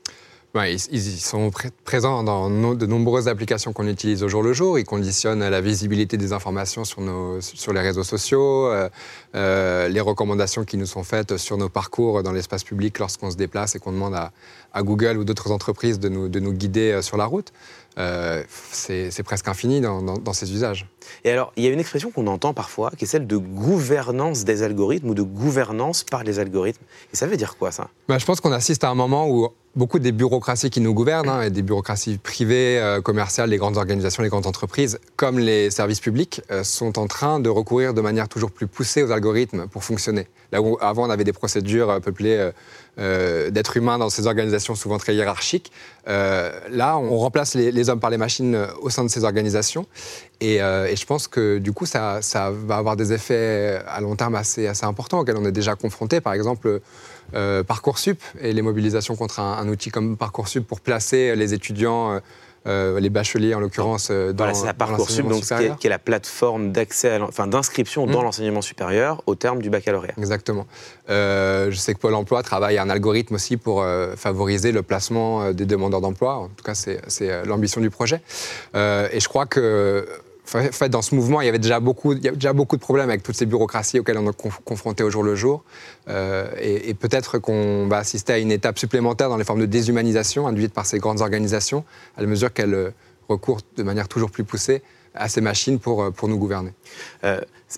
[0.65, 1.51] Ils, sont
[1.85, 4.79] présents dans de nombreuses applications qu'on utilise au jour le jour.
[4.79, 8.89] Ils conditionnent la visibilité des informations sur, nos, sur les réseaux sociaux, euh,
[9.35, 13.37] euh, les recommandations qui nous sont faites sur nos parcours dans l'espace public lorsqu'on se
[13.37, 14.33] déplace et qu'on demande à,
[14.83, 17.51] Google ou d'autres entreprises de nous, de nous guider euh, sur la route.
[18.71, 20.87] c'est presque infini dans, dans, ces usages.
[21.25, 24.45] Et alors, il y a une expression qu'on entend parfois, qui est celle de gouvernance
[24.45, 26.85] des algorithmes ou de gouvernance par les algorithmes.
[27.13, 27.89] Et ça veut dire quoi, ça?
[28.07, 31.29] Bah, Je pense qu'on assiste à un moment où beaucoup des bureaucraties qui nous gouvernent,
[31.29, 35.71] hein, et des bureaucraties privées, euh, commerciales, les grandes organisations, les grandes entreprises, comme les
[35.71, 39.69] services publics, euh, sont en train de recourir de manière toujours plus poussée aux algorithmes
[39.69, 40.27] pour fonctionner.
[40.51, 42.51] Là où avant on avait des procédures euh, peuplées
[43.51, 45.71] d'êtres humains dans ces organisations souvent très hiérarchiques,
[46.07, 49.85] là on remplace les, hommes par les machines au sein de ces organisations.
[50.41, 54.35] Et, je pense que du coup ça, ça, va avoir des effets à long terme
[54.35, 56.23] assez, assez importants auxquels on est déjà confronté.
[56.23, 56.81] Par exemple,
[57.35, 62.21] euh, Parcoursup et les mobilisations contre un, outil comme Parcoursup pour placer les étudiants, euh,
[62.67, 65.91] euh, les bacheliers en l'occurrence, dans voilà, c'est la Parcoursup, donc, qui est, qui, est,
[65.91, 68.25] la plateforme d'accès, enfin d'inscription dans mmh.
[68.25, 70.15] l'enseignement supérieur au terme du baccalauréat.
[70.19, 70.67] Exactement.
[71.09, 73.85] je sais que Pôle Emploi travaille un algorithme aussi pour
[74.17, 76.35] favoriser le placement des demandeurs d'emploi.
[76.35, 78.21] En tout cas, c'est l'ambition du projet.
[78.75, 80.07] et je crois que
[80.47, 83.09] fait, dans ce mouvement, il y avait déjà beaucoup, il y déjà beaucoup de problèmes
[83.09, 85.65] avec toutes ces bureaucraties auxquelles on est confronté au jour le jour.
[86.09, 90.47] Euh, et, peut-être qu'on va assister à une étape supplémentaire dans les formes de déshumanisation
[90.47, 91.85] induites par ces grandes organisations,
[92.17, 92.91] à la mesure qu'elles euh,
[93.29, 94.83] recourent de manière toujours plus poussée
[95.17, 96.73] à ces machines pour, euh, pour nous gouverner.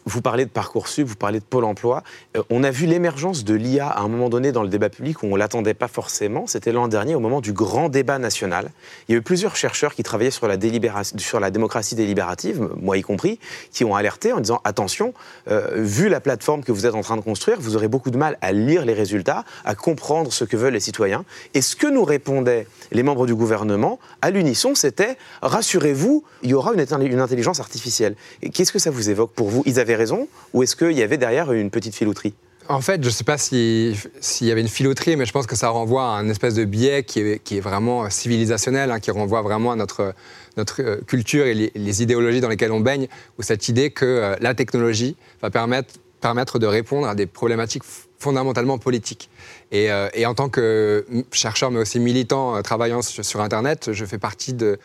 [0.05, 2.03] Vous parlez de Parcoursup, vous parlez de Pôle emploi.
[2.37, 5.23] Euh, on a vu l'émergence de l'IA à un moment donné dans le débat public
[5.23, 6.47] où on ne l'attendait pas forcément.
[6.47, 8.71] C'était l'an dernier, au moment du grand débat national.
[9.09, 10.59] Il y a eu plusieurs chercheurs qui travaillaient sur la,
[11.17, 13.41] sur la démocratie délibérative, moi y compris,
[13.73, 15.15] qui ont alerté en disant attention,
[15.51, 18.19] euh, vu la plateforme que vous êtes en train de construire, vous aurez beaucoup de
[18.19, 21.25] mal à lire les résultats, à comprendre ce que veulent les citoyens.
[21.55, 26.55] Et ce que nous répondaient les membres du gouvernement, à l'unisson, c'était rassurez-vous, il y
[26.55, 28.17] aura une, une intelligence artificielle.
[28.53, 29.63] Qu'est-ce que ça vous évoque pour vous?
[29.79, 32.35] Avaient raison ou est-ce qu'il y avait derrière une petite filouterie?
[32.69, 33.95] En fait, je ne sais pas s'il
[34.41, 37.03] y avait une filouterie, mais je pense que ça renvoie à un espèce de biais
[37.03, 40.15] qui est, qui est vraiment civilisationnel, hein, qui renvoie vraiment à notre,
[40.59, 43.09] notre euh, culture et les, idéologies dans lesquelles on baigne,
[43.39, 47.85] où cette idée que euh, la technologie va permettre, permettre de répondre à des problématiques
[48.19, 49.31] fondamentalement politiques.
[49.73, 54.53] Euh, et en tant que chercheur, mais aussi militant travaillant sur Internet, je fais partie
[54.53, 54.79] de,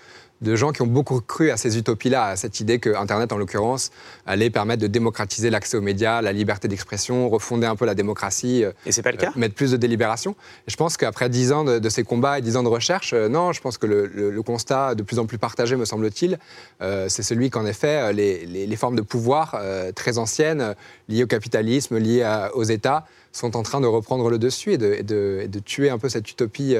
[0.43, 3.37] de gens qui ont beaucoup cru à ces utopies-là, à cette idée que Internet, en
[3.37, 3.91] l'occurrence,
[4.25, 8.63] allait permettre de démocratiser l'accès aux médias, la liberté d'expression, refonder un peu la démocratie.
[8.63, 10.35] Euh, et c'est pas le cas euh, Mettre plus de délibération.
[10.67, 13.29] Et je pense qu'après dix ans de, ces combats et dix ans de recherche, euh,
[13.29, 16.37] non, je pense que le, constat de plus en plus partagé, me semble-t-il,
[16.81, 19.57] c'est celui qu'en effet, les, formes de pouvoir
[19.95, 20.75] très anciennes,
[21.07, 25.59] liées au capitalisme, liées aux États, sont en train de reprendre le dessus et de,
[25.63, 26.75] tuer un peu cette utopie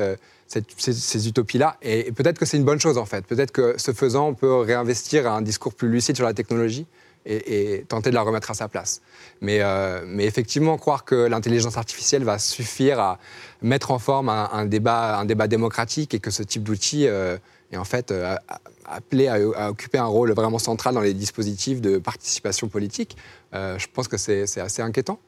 [0.77, 1.77] ces, utopies-là.
[1.81, 3.25] Et, peut-être que c'est une bonne chose, en fait.
[3.25, 6.85] Peut-être que ce faisant, on peut réinvestir un discours plus lucide sur la technologie
[7.25, 9.01] et, tenter de la remettre à sa place.
[9.41, 13.19] Mais, euh, mais effectivement, croire que l'intelligence artificielle va suffire à
[13.61, 17.37] mettre en forme un, débat, un débat démocratique et que ce type d'outil euh,
[17.71, 18.35] est en fait euh,
[18.85, 23.17] appelé à, occuper un rôle vraiment central dans les dispositifs de participation politique,
[23.53, 25.19] je pense que c'est assez inquiétant.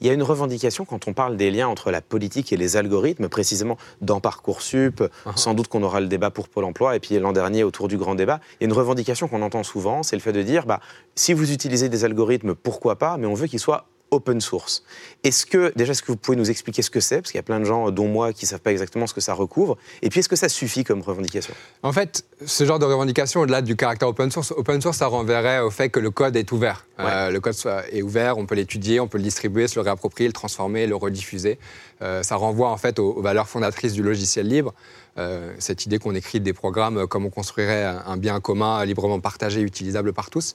[0.00, 2.76] Il y a une revendication quand on parle des liens entre la politique et les
[2.76, 5.36] algorithmes, précisément dans Parcoursup, uh-huh.
[5.36, 7.98] sans doute qu'on aura le débat pour Pôle emploi, et puis l'an dernier autour du
[7.98, 8.40] grand débat.
[8.60, 10.80] Il y a une revendication qu'on entend souvent, c'est le fait de dire, bah,
[11.14, 14.82] si vous utilisez des algorithmes, pourquoi pas, mais on veut qu'ils soient open source.
[15.24, 17.16] Est-ce que, déjà, est-ce que vous pouvez nous expliquer ce que c'est?
[17.16, 19.14] Parce qu'il y a plein de gens, dont moi, qui ne savent pas exactement ce
[19.14, 19.76] que ça recouvre.
[20.02, 21.54] Et puis, est-ce que ça suffit comme revendication?
[21.82, 25.60] En fait, ce genre de revendication, au-delà du caractère open source, open source, ça renverrait
[25.60, 26.86] au fait que le code est ouvert.
[26.98, 27.56] Euh, le code
[27.92, 30.96] est ouvert, on peut l'étudier, on peut le distribuer, se le réapproprier, le transformer, le
[30.96, 31.58] rediffuser.
[32.02, 34.74] Euh, ça renvoie en fait aux, valeurs fondatrices du logiciel libre.
[35.18, 39.60] Euh, cette idée qu'on écrit des programmes comme on construirait un bien commun librement partagé,
[39.60, 40.54] utilisable par tous.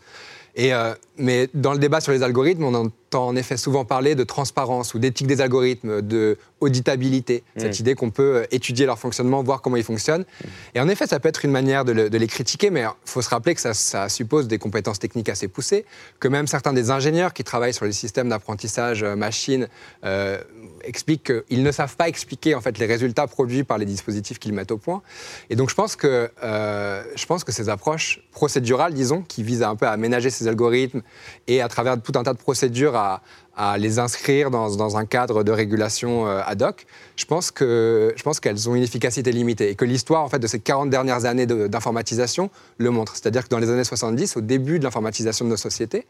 [0.55, 0.71] Et,
[1.17, 4.93] mais dans le débat sur les algorithmes, on entend en effet souvent parler de transparence
[4.93, 7.81] ou d'éthique des algorithmes, de auditabilité, cette mm.
[7.81, 10.25] idée qu'on peut étudier leur fonctionnement, voir comment ils fonctionnent.
[10.73, 13.29] Et en effet, ça peut être une manière de, les critiquer, mais il faut se
[13.29, 15.85] rappeler que ça, ça, suppose des compétences techniques assez poussées,
[16.19, 19.67] que même certains des ingénieurs qui travaillent sur les systèmes d'apprentissage machine
[20.03, 20.41] euh,
[20.85, 24.53] expliquent qu'ils ne savent pas expliquer en fait les résultats produits par les dispositifs qu'ils
[24.53, 25.01] mettent au point.
[25.49, 29.63] Et donc je pense que, euh, je pense que ces approches procédurales, disons, qui visent
[29.63, 31.01] un peu à aménager ces algorithmes
[31.47, 33.21] et à travers tout un tas de procédures à,
[33.57, 36.85] à les inscrire dans, dans, un cadre de régulation euh, ad hoc,
[37.15, 40.89] je pense qu'elles ont une efficacité limitée et que l'histoire en fait de ces 40
[40.89, 43.13] dernières années d'informatisation le montre.
[43.15, 46.05] C'est-à-dire que dans les années 70, au début de l'informatisation de nos sociétés,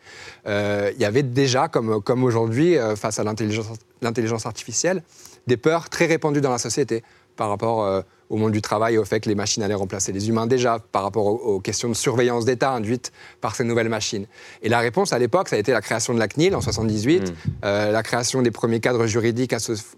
[0.47, 5.03] euh, il y avait déjà, comme, comme aujourd'hui, euh, face à l'intelligence artificielle,
[5.47, 7.03] des peurs très répandues dans la société
[7.36, 10.47] par rapport au monde du travail, au fait que les machines allaient remplacer les humains
[10.47, 13.11] déjà, par rapport aux, questions de surveillance d'État induites
[13.41, 14.25] par ces nouvelles machines.
[14.61, 17.21] Et la réponse à l'époque, ça a été la création de la CNIL en 78,
[17.21, 17.33] mm.
[17.63, 19.55] euh, la création des premiers cadres juridiques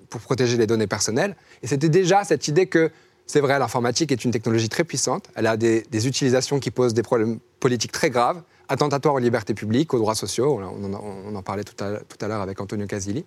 [0.09, 1.35] pour protéger les données personnelles.
[1.63, 2.91] Et c'était déjà cette idée que
[3.27, 7.03] c'est vrai, l'informatique est une technologie très puissante, elle a des, utilisations qui posent des
[7.03, 11.75] problèmes politiques très graves, attentatoires aux libertés publiques, aux droits sociaux, on en, parlait tout
[11.83, 13.25] à, l'heure avec Antonio Casilli.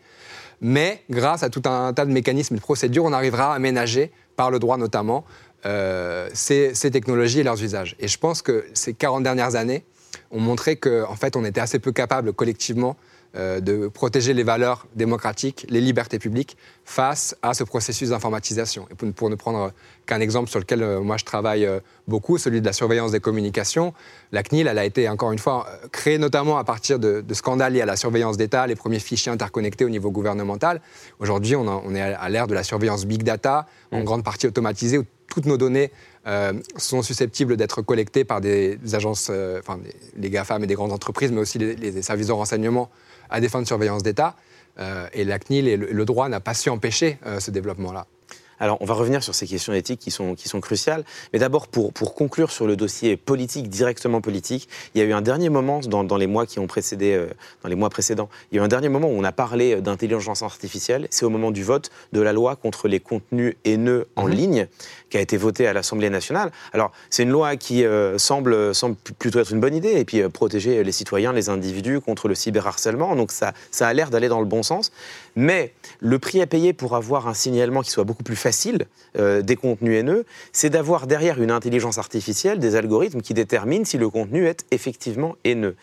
[0.61, 4.13] Mais grâce à tout un tas de mécanismes et de procédures, on arrivera à aménager
[4.37, 5.25] par le droit notamment,
[5.67, 7.97] euh, ces, technologies et leurs usages.
[7.99, 9.85] Et je pense que ces 40 dernières années
[10.31, 12.97] ont montré qu'en en fait, on était assez peu capable collectivement
[13.37, 18.89] euh, de protéger les valeurs démocratiques, les libertés publiques face à ce processus d'informatisation.
[18.91, 19.71] Et pour, ne prendre
[20.05, 21.79] qu'un exemple sur lequel euh, moi je travaille euh,
[22.09, 23.95] beaucoup, celui de la surveillance des communications,
[24.33, 27.83] la CNIL, elle a été encore une fois créée notamment à partir de, scandales liés
[27.83, 30.81] à la surveillance d'État, les premiers fichiers interconnectés au niveau gouvernemental.
[31.21, 35.05] Aujourd'hui, on, est à l'ère de la surveillance big data, en grande partie automatisée, où
[35.29, 35.93] toutes nos données
[36.77, 39.79] sont susceptibles d'être collectées par des agences, enfin
[40.17, 42.91] les GAFAM et des grandes entreprises, mais aussi les, les services de renseignement
[43.31, 44.35] à des fins de surveillance d'État.
[44.79, 48.07] Euh, et la CNIL et le, droit n'a pas su empêcher euh, ce développement-là.
[48.61, 51.03] Alors, on va revenir sur ces questions éthiques qui sont, qui sont cruciales.
[51.33, 55.15] Mais d'abord, pour, pour conclure sur le dossier politique, directement politique, il y a eu
[55.15, 57.29] un dernier moment dans, dans les mois qui ont précédé, euh,
[57.63, 59.81] dans les mois précédents, il y a eu un dernier moment où on a parlé
[59.81, 61.09] d'intelligence artificielle.
[61.11, 64.35] C'est au moment du vote de la loi contre les contenus haineux en mhm.
[64.35, 64.67] ligne
[65.11, 66.51] qui a été votée à l'Assemblée nationale.
[66.73, 70.23] Alors, c'est une loi qui euh, semble, semble plutôt être une bonne idée et puis
[70.23, 73.15] euh, protéger les citoyens, les individus contre le cyberharcèlement.
[73.17, 74.93] Donc, ça, ça a l'air d'aller dans le bon sens.
[75.37, 78.87] Mais le prix à payer pour avoir un signalement qui soit beaucoup plus facile
[79.19, 83.99] euh, des contenus haineux, c'est d'avoir derrière une intelligence artificielle des algorithmes qui déterminent si
[83.99, 85.77] le contenu est effectivement haineux.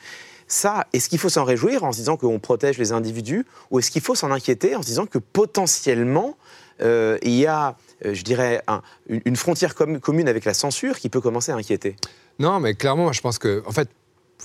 [0.47, 3.91] Ça, est-ce qu'il faut s'en réjouir en se disant qu'on protège les individus ou est-ce
[3.91, 6.37] qu'il faut s'en inquiéter en se disant que potentiellement
[6.81, 7.75] euh, il y a,
[8.05, 8.61] euh, je dirais,
[9.07, 11.95] une frontière commune avec la censure qui peut commencer à inquiéter.
[12.39, 13.89] Non, mais clairement, je pense que, en fait,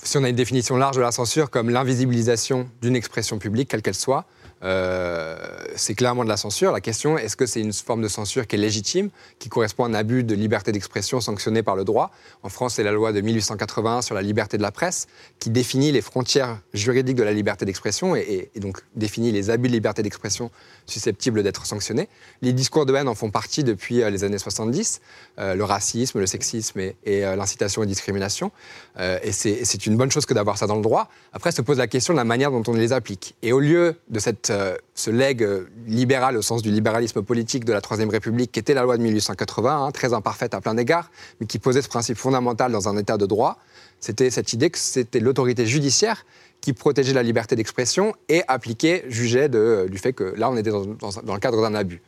[0.01, 3.81] si on a une définition large de la censure comme l'invisibilisation d'une expression publique, quelle
[3.81, 4.25] qu'elle soit,
[4.63, 5.35] euh,
[5.75, 6.71] c'est clairement de la censure.
[6.71, 9.09] La question, est-ce que c'est une forme de censure qui est légitime,
[9.39, 12.11] qui correspond à un abus de liberté d'expression sanctionné par le droit?
[12.43, 15.07] En France, c'est la loi de 1881 sur la liberté de la presse
[15.39, 19.73] qui définit les frontières juridiques de la liberté d'expression et, donc définit les abus de
[19.73, 20.49] liberté d'expression
[20.85, 22.07] susceptibles d'être sanctionnés.
[22.41, 25.01] Les discours de haine en font partie depuis euh, les années 70,
[25.39, 28.51] euh, le racisme, le sexisme et, l'incitation à discrimination.
[28.99, 31.09] et c'est une bonne chose que d'avoir ça dans le droit.
[31.31, 33.35] Après, se pose la question de la manière dont on les applique.
[33.41, 37.65] Et au lieu de cette euh, ce legs euh, libéral au sens du libéralisme politique
[37.65, 40.75] de la Troisième République, qui était la loi de 1880, hein, très imparfaite à plein
[40.75, 43.57] d'égards, mais qui posait ce principe fondamental dans un État de droit,
[43.99, 46.25] c'était cette idée que c'était l'autorité judiciaire
[46.61, 50.69] qui protégeait la liberté d'expression et appliquait, jugeait de, du fait que là, on était
[50.69, 52.01] dans, le cadre d'un abus.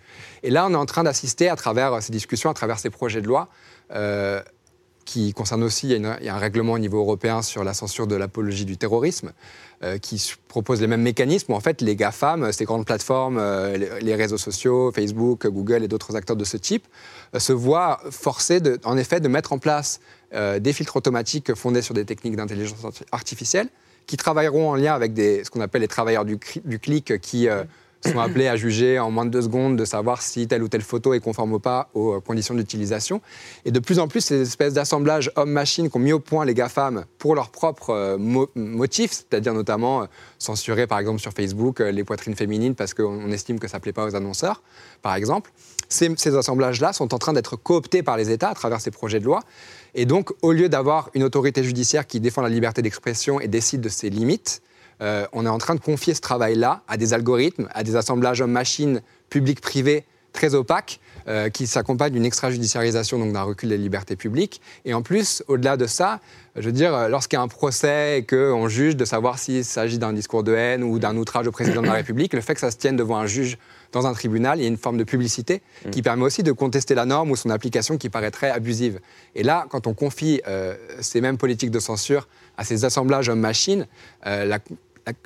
[0.43, 3.21] Et là, on est en train d'assister à travers ces discussions, à travers ces projets
[3.21, 3.49] de loi,
[3.91, 4.41] euh,
[5.03, 8.15] qui concerne aussi, il y, a un règlement au niveau européen sur la censure de
[8.15, 9.33] l'apologie du terrorisme,
[9.86, 13.77] euh, qui propose les mêmes mécanismes où en fait les GAFAM, ces grandes plateformes, euh,
[14.01, 16.88] les, réseaux sociaux, Facebook, Google et d'autres acteurs de ce type,
[17.36, 19.99] euh, se voient forcés en effet de mettre en place
[20.33, 22.79] des filtres automatiques fondés sur des techniques d'intelligence
[23.13, 23.69] artificielle
[24.05, 26.38] qui travailleront en lien avec ce qu'on appelle les travailleurs du
[26.79, 27.47] clic qui
[28.10, 30.82] sont appelés à juger en moins de deux secondes de savoir si telle ou telle
[30.82, 33.22] photo est conforme ou pas aux conditions d'utilisation.
[33.66, 37.06] Et de plus en plus, ces espèces d'assemblages homme-machine qu'ont mis au point les GAFAM
[37.18, 38.18] pour leurs propres euh,
[38.56, 40.06] motifs, c'est-à-dire notamment euh,
[40.39, 43.93] censurer par exemple sur Facebook les poitrines féminines parce qu'on estime que ça ne plaît
[43.93, 44.62] pas aux annonceurs,
[45.01, 45.51] par exemple.
[45.89, 49.20] Ces, ces assemblages-là sont en train d'être cooptés par les États à travers ces projets
[49.20, 49.41] de loi.
[49.93, 53.82] Et donc, au lieu d'avoir une autorité judiciaire qui défend la liberté d'expression et décide
[53.82, 54.62] de ses limites,
[55.01, 58.41] euh, on est en train de confier ce travail-là à des algorithmes, à des assemblages
[58.41, 64.61] hommes-machines publics-privés très opaques, euh, qui s'accompagnent d'une extrajudiciarisation, donc d'un recul des libertés publiques.
[64.83, 66.19] Et en plus, au-delà de ça,
[66.55, 69.97] je veux dire, lorsqu'il y a un procès et qu'on juge de savoir s'il s'agit
[69.97, 72.59] d'un discours de haine ou d'un outrage au président de la République, le fait que
[72.59, 73.57] ça se tienne devant un juge
[73.91, 75.89] dans un tribunal, il y a une forme de publicité mm.
[75.91, 78.99] qui permet aussi de contester la norme ou son application qui paraîtrait abusive.
[79.36, 82.27] Et là, quand on confie euh, ces mêmes politiques de censure
[82.57, 83.88] à ces assemblages hommes-machines,
[84.23, 84.59] la,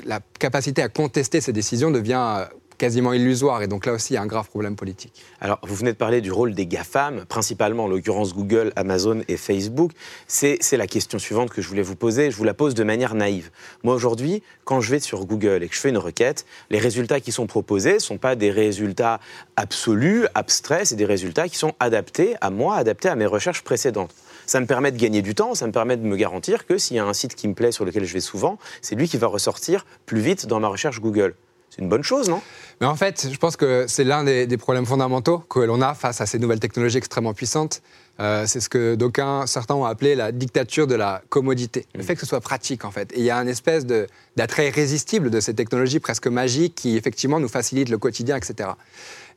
[0.06, 2.46] la, capacité à contester ces décisions devient euh,
[2.80, 3.62] quasiment illusoire.
[3.62, 5.24] Et donc là aussi, il y a un grave problème politique.
[5.40, 9.38] Alors, vous venez de parler du rôle des GAFAM, principalement en l'occurrence Google, Amazon et
[9.38, 9.92] Facebook.
[10.28, 12.32] C'est la question suivante que je voulais vous poser.
[12.32, 13.52] Je vous la pose de manière naïve.
[13.84, 17.20] Moi, aujourd'hui, quand je vais sur Google et que je fais une requête, les résultats
[17.20, 19.20] qui sont proposés ne sont pas des résultats
[19.56, 24.16] absolus, abstraits, c'est des résultats qui sont adaptés à moi, adaptés à mes recherches précédentes.
[24.46, 26.96] Ça me permet de gagner du temps, ça me permet de me garantir que s'il
[26.96, 29.18] y a un site qui me plaît, sur lequel je vais souvent, c'est lui qui
[29.18, 31.36] va ressortir plus vite dans ma recherche Google.
[31.70, 32.42] C'est une bonne chose, non?
[32.82, 36.22] Mais en fait, je pense que c'est l'un des, problèmes fondamentaux que l'on a face
[36.22, 37.82] à ces nouvelles technologies extrêmement puissantes.
[38.20, 41.86] Euh, c'est ce que d'aucuns, certains ont appelé la dictature de la commodité.
[41.94, 42.04] Le mm.
[42.04, 43.12] fait que ce soit pratique, en fait.
[43.14, 47.40] Et il y a une espèce d'attrait irrésistible de ces technologies presque magiques qui, effectivement,
[47.40, 48.70] nous facilitent le quotidien, etc.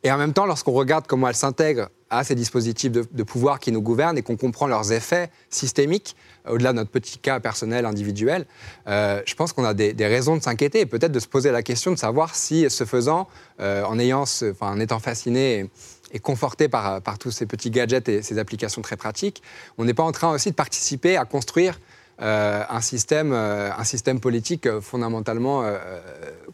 [0.04, 3.72] Et en même temps, lorsqu'on regarde comment elles s'intègrent à ces dispositifs de, pouvoir qui
[3.72, 6.14] nous gouvernent et qu'on comprend leurs effets systémiques,
[6.46, 8.44] au-delà de notre petit cas personnel, individuel,
[8.86, 11.62] euh, je pense qu'on a des, raisons de s'inquiéter et peut-être de se poser la
[11.62, 13.28] question de savoir si, ce faisant,
[13.60, 14.24] euh, en, ayant
[14.60, 15.70] en étant fasciné
[16.12, 19.42] et, conforté par, par, tous ces petits gadgets et ces applications très pratiques,
[19.78, 21.78] on n'est pas en train aussi de participer à construire
[22.22, 25.64] euh, un, système, euh, un système politique euh, fondamentalement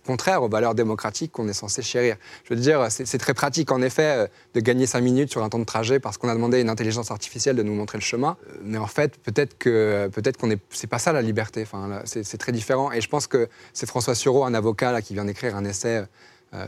[0.06, 2.16] contraire aux valeurs démocratiques qu'on est censé chérir.
[2.44, 5.58] Je veux dire, c'est très pratique en effet de gagner cinq minutes sur un temps
[5.58, 8.38] de trajet parce qu'on a demandé à une intelligence artificielle de nous montrer le chemin.
[8.62, 11.62] Mais en fait, peut-être que peut-être est, c'est pas ça la liberté.
[11.62, 12.90] Enfin, c'est très différent.
[12.92, 16.04] Et je pense que c'est François Sureau, un avocat qui vient d'écrire un essai.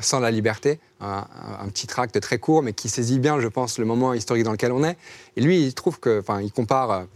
[0.03, 1.27] sans la liberté, un,
[1.61, 4.53] un, petit tract très court, mais qui saisit bien, je pense, le moment historique dans
[4.53, 4.99] lequel on est.
[5.37, 7.07] Et lui, il trouve que, enfin, il compare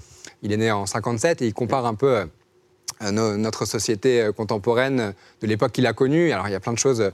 [0.43, 2.25] il est né en 57 et il compare un peu
[3.03, 6.33] euh, notre société euh, contemporaine de l'époque qu'il a connue.
[6.33, 7.11] Alors il y a plein de choses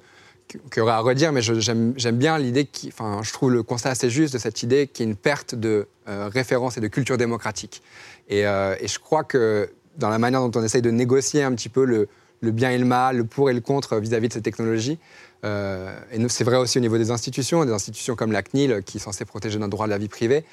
[0.49, 4.11] qu'il y aurait à redire, mais j'aime bien l'idée, enfin, je trouve le constat assez
[4.11, 7.17] juste de cette idée qu'il y a une perte de euh, référence et de culture
[7.17, 7.83] démocratique.
[8.29, 11.85] Et, je crois que dans la manière dont on essaye de négocier un petit peu
[11.85, 12.09] le
[12.51, 14.99] bien et le mal, le pour et le contre vis-à-vis de ces technologies,
[15.45, 18.99] euh, et c'est vrai aussi au niveau des institutions, des institutions comme la CNIL qui
[18.99, 20.45] est censée protéger notre droit de la vie privée.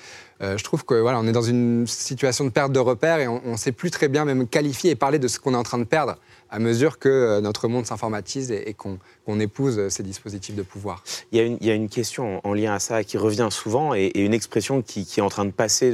[0.41, 3.27] Euh, je trouve que voilà, on est dans une situation de perte de repères et
[3.27, 5.63] on ne sait plus très bien même qualifier et parler de ce qu'on est en
[5.63, 6.15] train de perdre
[6.49, 11.03] à mesure que euh, notre monde s'informatise et, qu'on épouse ces dispositifs de pouvoir.
[11.31, 13.49] Il y, a une, il y, a une, question en lien à ça qui revient
[13.51, 15.91] souvent et, une expression qui, est en train de passer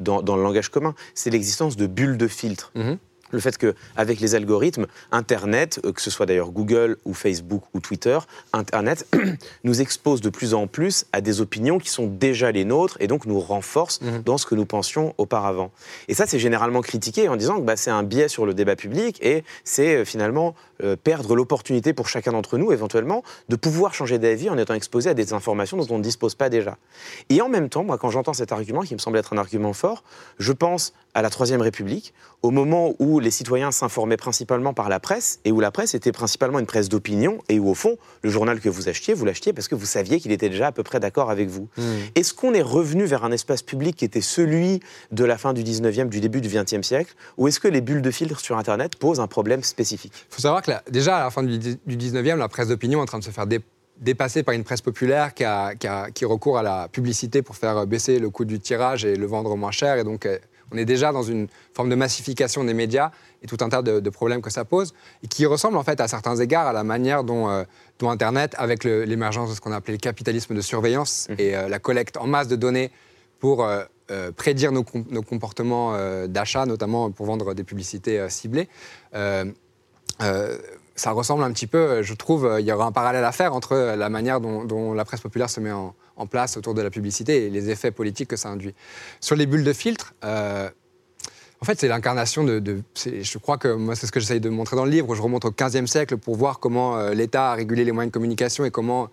[0.00, 2.70] dans, le langage commun, c'est l'existence de bulles de filtre.
[2.76, 2.98] Mm-hmm
[3.30, 7.80] le fait qu'avec les algorithmes, Internet, euh, que ce soit d'ailleurs Google ou Facebook ou
[7.80, 8.18] Twitter,
[8.52, 9.06] Internet
[9.64, 13.06] nous expose de plus en plus à des opinions qui sont déjà les nôtres et
[13.06, 14.22] donc nous renforce mhm.
[14.22, 15.70] dans ce que nous pensions auparavant.
[16.08, 18.76] Et ça, c'est généralement critiqué en disant que bah, c'est un biais sur le débat
[18.76, 23.94] public et c'est euh, finalement euh, perdre l'opportunité pour chacun d'entre nous, éventuellement, de pouvoir
[23.94, 26.78] changer d'avis en étant exposé à des informations dont on ne dispose pas déjà.
[27.28, 29.72] Et en même temps, moi, quand j'entends cet argument, qui me semble être un argument
[29.72, 30.02] fort,
[30.38, 35.00] je pense à la Troisième République, au moment où les citoyens s'informaient principalement par la
[35.00, 38.30] presse, et où la presse était principalement une presse d'opinion, et où au fond, le
[38.30, 40.82] journal que vous achetiez, vous l'achetiez parce que vous saviez qu'il était déjà à peu
[40.82, 41.68] près d'accord avec vous.
[41.76, 41.82] Hmm.
[42.14, 44.80] Est-ce qu'on est revenu vers un espace public qui était celui
[45.12, 48.02] de la fin du 19e, du début du 20e siècle, ou est-ce que les bulles
[48.02, 50.12] de filtre sur Internet posent un problème spécifique?
[50.30, 53.06] Il faut savoir que déjà, à la fin du, 19e, la presse d'opinion est en
[53.06, 53.46] train de se faire
[53.98, 58.18] dépasser par une presse populaire qui, a, qui, recourt à la publicité pour faire baisser
[58.18, 59.98] le coût du tirage et le vendre moins cher.
[59.98, 60.26] Et donc,
[60.72, 63.10] on est déjà dans une forme de massification des médias
[63.42, 64.92] et tout un tas de, problèmes que ça pose,
[65.22, 67.64] et qui ressemble en fait à certains égards à la manière dont, euh,
[68.02, 71.34] Internet, avec l'émergence de ce qu'on a appelé le capitalisme de surveillance mmh.
[71.38, 72.90] et euh, la collecte en masse de données
[73.38, 73.84] pour euh,
[74.36, 75.96] prédire nos, comportements
[76.26, 78.68] d'achat, notamment pour vendre des publicités ciblées,
[81.00, 83.74] ça ressemble un petit peu, je trouve, il y aura un parallèle à faire entre
[83.74, 85.94] la manière dont la presse populaire se met en,
[86.30, 88.74] place autour de la publicité et les effets politiques que ça induit.
[89.20, 90.68] Sur les bulles de filtre, euh,
[91.62, 92.82] En fait, c'est l'incarnation de.
[92.94, 95.14] je crois que moi, c'est ce que j'essaye de montrer dans le livre.
[95.14, 98.14] Je remonte au XVe siècle pour voir comment euh, l'État a régulé les moyens de
[98.14, 99.08] communication et comment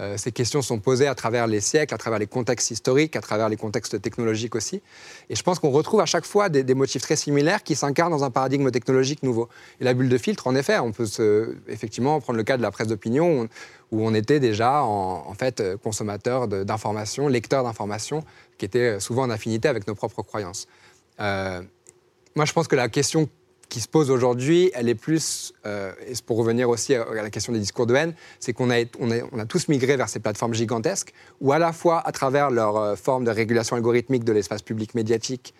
[0.00, 3.20] euh, ces questions sont posées à travers les siècles, à travers les contextes historiques, à
[3.20, 4.82] travers les contextes technologiques aussi.
[5.28, 8.24] Et je pense qu'on retrouve à chaque fois des, motifs très similaires qui s'incarnent dans
[8.24, 9.48] un paradigme technologique nouveau.
[9.80, 11.06] Et la bulle de filtre, en effet, on peut
[11.68, 13.48] effectivement prendre le cas de la presse d'opinion
[13.92, 18.24] où on était déjà en, fait consommateur d'informations, lecteur d'informations,
[18.56, 20.66] qui étaient souvent en affinité avec nos propres croyances.
[21.20, 21.60] Euh,
[22.36, 23.28] moi, je pense que la question
[23.70, 27.52] qui se pose aujourd'hui, elle est plus, euh, et pour revenir aussi à la question
[27.52, 31.14] des discours de haine, c'est qu'on a, on a, tous migré vers ces plateformes gigantesques,
[31.40, 34.94] où à la fois, à travers leur euh, forme de régulation algorithmique de l'espace public
[34.94, 35.54] médiatique,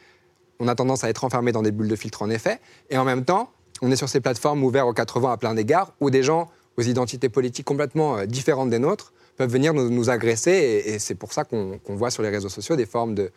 [0.58, 3.04] on a tendance à être enfermé dans des bulles de filtre en effet, et en
[3.04, 6.24] même temps, on est sur ces plateformes ouvertes aux 80 à plein d'égards, où des
[6.24, 11.14] gens aux identités politiques complètement euh, différentes des nôtres peuvent venir nous, agresser, et, c'est
[11.14, 13.30] pour ça qu'on voit sur les réseaux sociaux des formes de,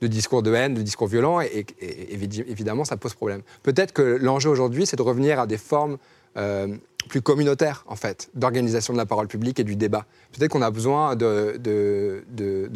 [0.00, 3.42] de discours de haine, de discours violents, et, évidemment, ça pose problème.
[3.62, 5.96] Peut-être que l'enjeu aujourd'hui, c'est de revenir à des formes
[6.36, 6.68] euh,
[7.08, 10.06] plus communautaires, en fait, d'organisation de la parole publique et du débat.
[10.32, 11.54] Peut-être qu'on a besoin de,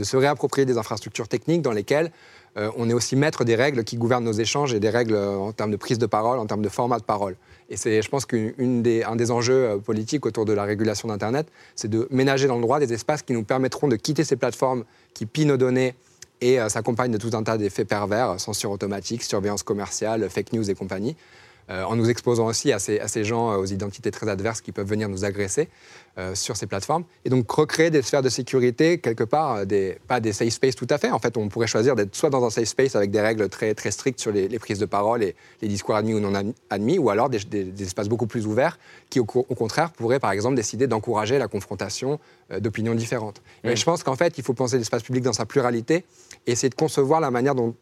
[0.03, 2.13] se réapproprier des infrastructures techniques dans lesquelles
[2.57, 5.37] euh, on est aussi maître des règles qui gouvernent nos échanges et des règles euh,
[5.37, 7.37] en termes de prise de parole, en termes de format de parole.
[7.69, 11.89] Et c'est, je pense qu'un des, des enjeux politiques autour de la régulation d'Internet, c'est
[11.89, 15.27] de ménager dans le droit des espaces qui nous permettront de quitter ces plateformes qui
[15.27, 15.95] pillent nos données
[16.41, 20.71] et euh, s'accompagne de tout un tas d'effets pervers, censure automatique, surveillance commerciale, fake news
[20.71, 21.17] et compagnie,
[21.69, 24.61] euh, en nous exposant aussi à ces, à ces, gens euh, aux identités très adverses
[24.61, 25.69] qui peuvent venir nous agresser
[26.35, 27.05] sur ces plateformes.
[27.25, 30.87] Et donc recréer des sphères de sécurité, quelque part, des, pas des safe spaces tout
[30.91, 31.11] à fait.
[31.11, 33.73] En fait, on pourrait choisir d'être soit dans un safe space avec des règles très,
[33.73, 37.09] très strictes sur les, prises de parole et les discours admis ou non admis, ou
[37.09, 38.79] alors des, des, espaces beaucoup plus ouverts
[39.09, 42.21] qui, au, contraire, pourraient, par exemple, décider d'encourager la confrontation
[42.59, 43.41] d'opinions différentes.
[43.65, 43.77] Mais mmh.
[43.77, 46.05] je pense qu'en fait, il faut penser l'espace public dans sa pluralité
[46.47, 47.75] et essayer de concevoir la manière dont,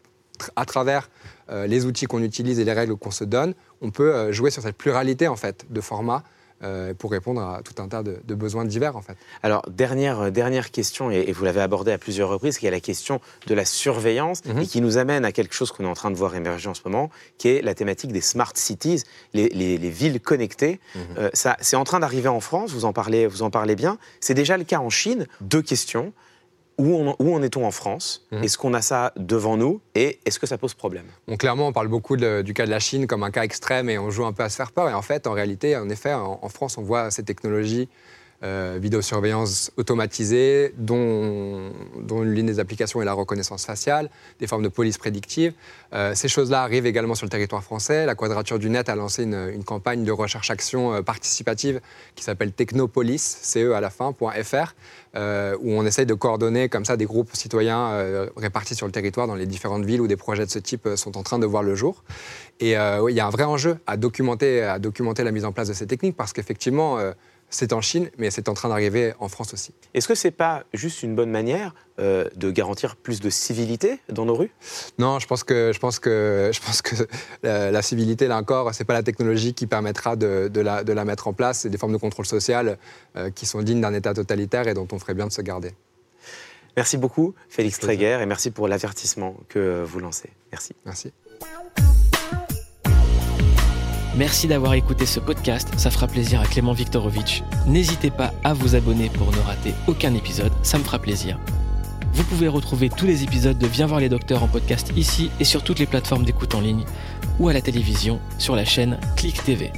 [0.57, 1.09] à travers
[1.51, 4.51] euh, les outils qu'on utilise et les règles qu'on se donne, on peut euh, jouer
[4.51, 6.23] sur cette pluralité en fait de formats
[6.65, 9.17] euh, pour répondre à tout un tas de, besoins divers en fait.
[9.43, 13.21] Alors dernière dernière question et, vous l'avez abordé à plusieurs reprises, qui est la question
[13.47, 14.59] de la surveillance mhm.
[14.59, 16.75] et qui nous amène à quelque chose qu'on est en train de voir émerger en
[16.75, 19.05] ce moment, qui est la thématique des smart cities,
[19.35, 20.81] les, villes connectées.
[20.97, 21.31] Mhm.
[21.33, 22.73] ça c'est en train d'arriver en France.
[22.73, 23.97] Vous en parlez vous en parlez bien.
[24.21, 25.27] C'est déjà le cas en Chine.
[25.41, 26.13] Deux questions
[26.79, 28.27] où, en est-on en France?
[28.33, 28.45] Mhm.
[28.45, 29.81] Est-ce qu'on a ça devant nous?
[29.95, 31.07] Et est-ce que ça pose problème?
[31.39, 34.11] Clairement, on parle beaucoup du cas de la Chine comme un cas extrême et on
[34.11, 34.89] joue un peu à se faire peur.
[34.89, 37.89] Et en fait, en réalité, en effet, en France, on voit ces technologies
[38.45, 44.69] euh, vidéosurveillance automatisée, dont, dont l'une des applications est la reconnaissance faciale, des formes de
[44.69, 45.55] police prédictive.
[45.95, 48.05] Euh, ces choses-là arrivent également sur le territoire français.
[48.05, 51.81] La Quadrature du Net a lancé une, campagne de recherche-action euh, participative
[52.15, 54.75] qui s'appelle Technopolis, CE à la fin, .fr,
[55.17, 59.27] euh, où on essaye de coordonner comme ça des groupes citoyens répartis sur le territoire
[59.27, 61.63] dans les différentes villes où des projets de ce type sont en train de voir
[61.63, 62.05] le jour.
[62.61, 65.69] Et il y a un vrai enjeu à documenter, à documenter la mise en place
[65.69, 66.99] de ces techniques parce qu'effectivement,
[67.51, 69.73] c'est en Chine, mais c'est en train d'arriver en France aussi.
[69.95, 74.01] Est-ce que ce n'est pas juste une bonne manière euh, de garantir plus de civilité
[74.09, 74.51] dans nos rues?
[74.99, 76.95] Non, je pense que, je pense que, je pense que
[77.43, 81.33] la, civilité, là encore, ce n'est pas la technologie qui permettra de, la, mettre en
[81.33, 81.61] place.
[81.61, 82.79] C'est des formes de contrôle social
[83.17, 85.73] euh, qui sont dignes d'un État totalitaire et dont on ferait bien de se garder.
[86.77, 90.31] Merci beaucoup, Félix Tréguer, et merci pour l'avertissement que vous lancez.
[90.53, 90.77] Merci.
[90.85, 91.13] Merci.
[94.17, 97.43] Merci d'avoir écouté ce podcast, ça fera plaisir à Clément Viktorovitch.
[97.67, 101.39] N'hésitez pas à vous abonner pour ne rater aucun épisode, ça me fera plaisir.
[102.13, 105.45] Vous pouvez retrouver tous les épisodes de Viens voir les docteurs en podcast ici et
[105.45, 106.85] sur toutes les plateformes d'écoute en ligne
[107.39, 109.73] ou à la télévision sur la chaîne Click TV.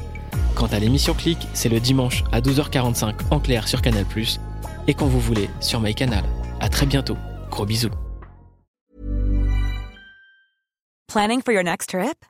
[0.54, 4.06] Quant à l'émission Click, c'est le dimanche à 12h45 en clair sur Canal+,
[4.86, 6.24] et quand vous voulez sur MyCanal.
[6.60, 7.16] À très bientôt.
[7.50, 7.90] Gros bisous.
[11.08, 12.29] Planning for your next trip?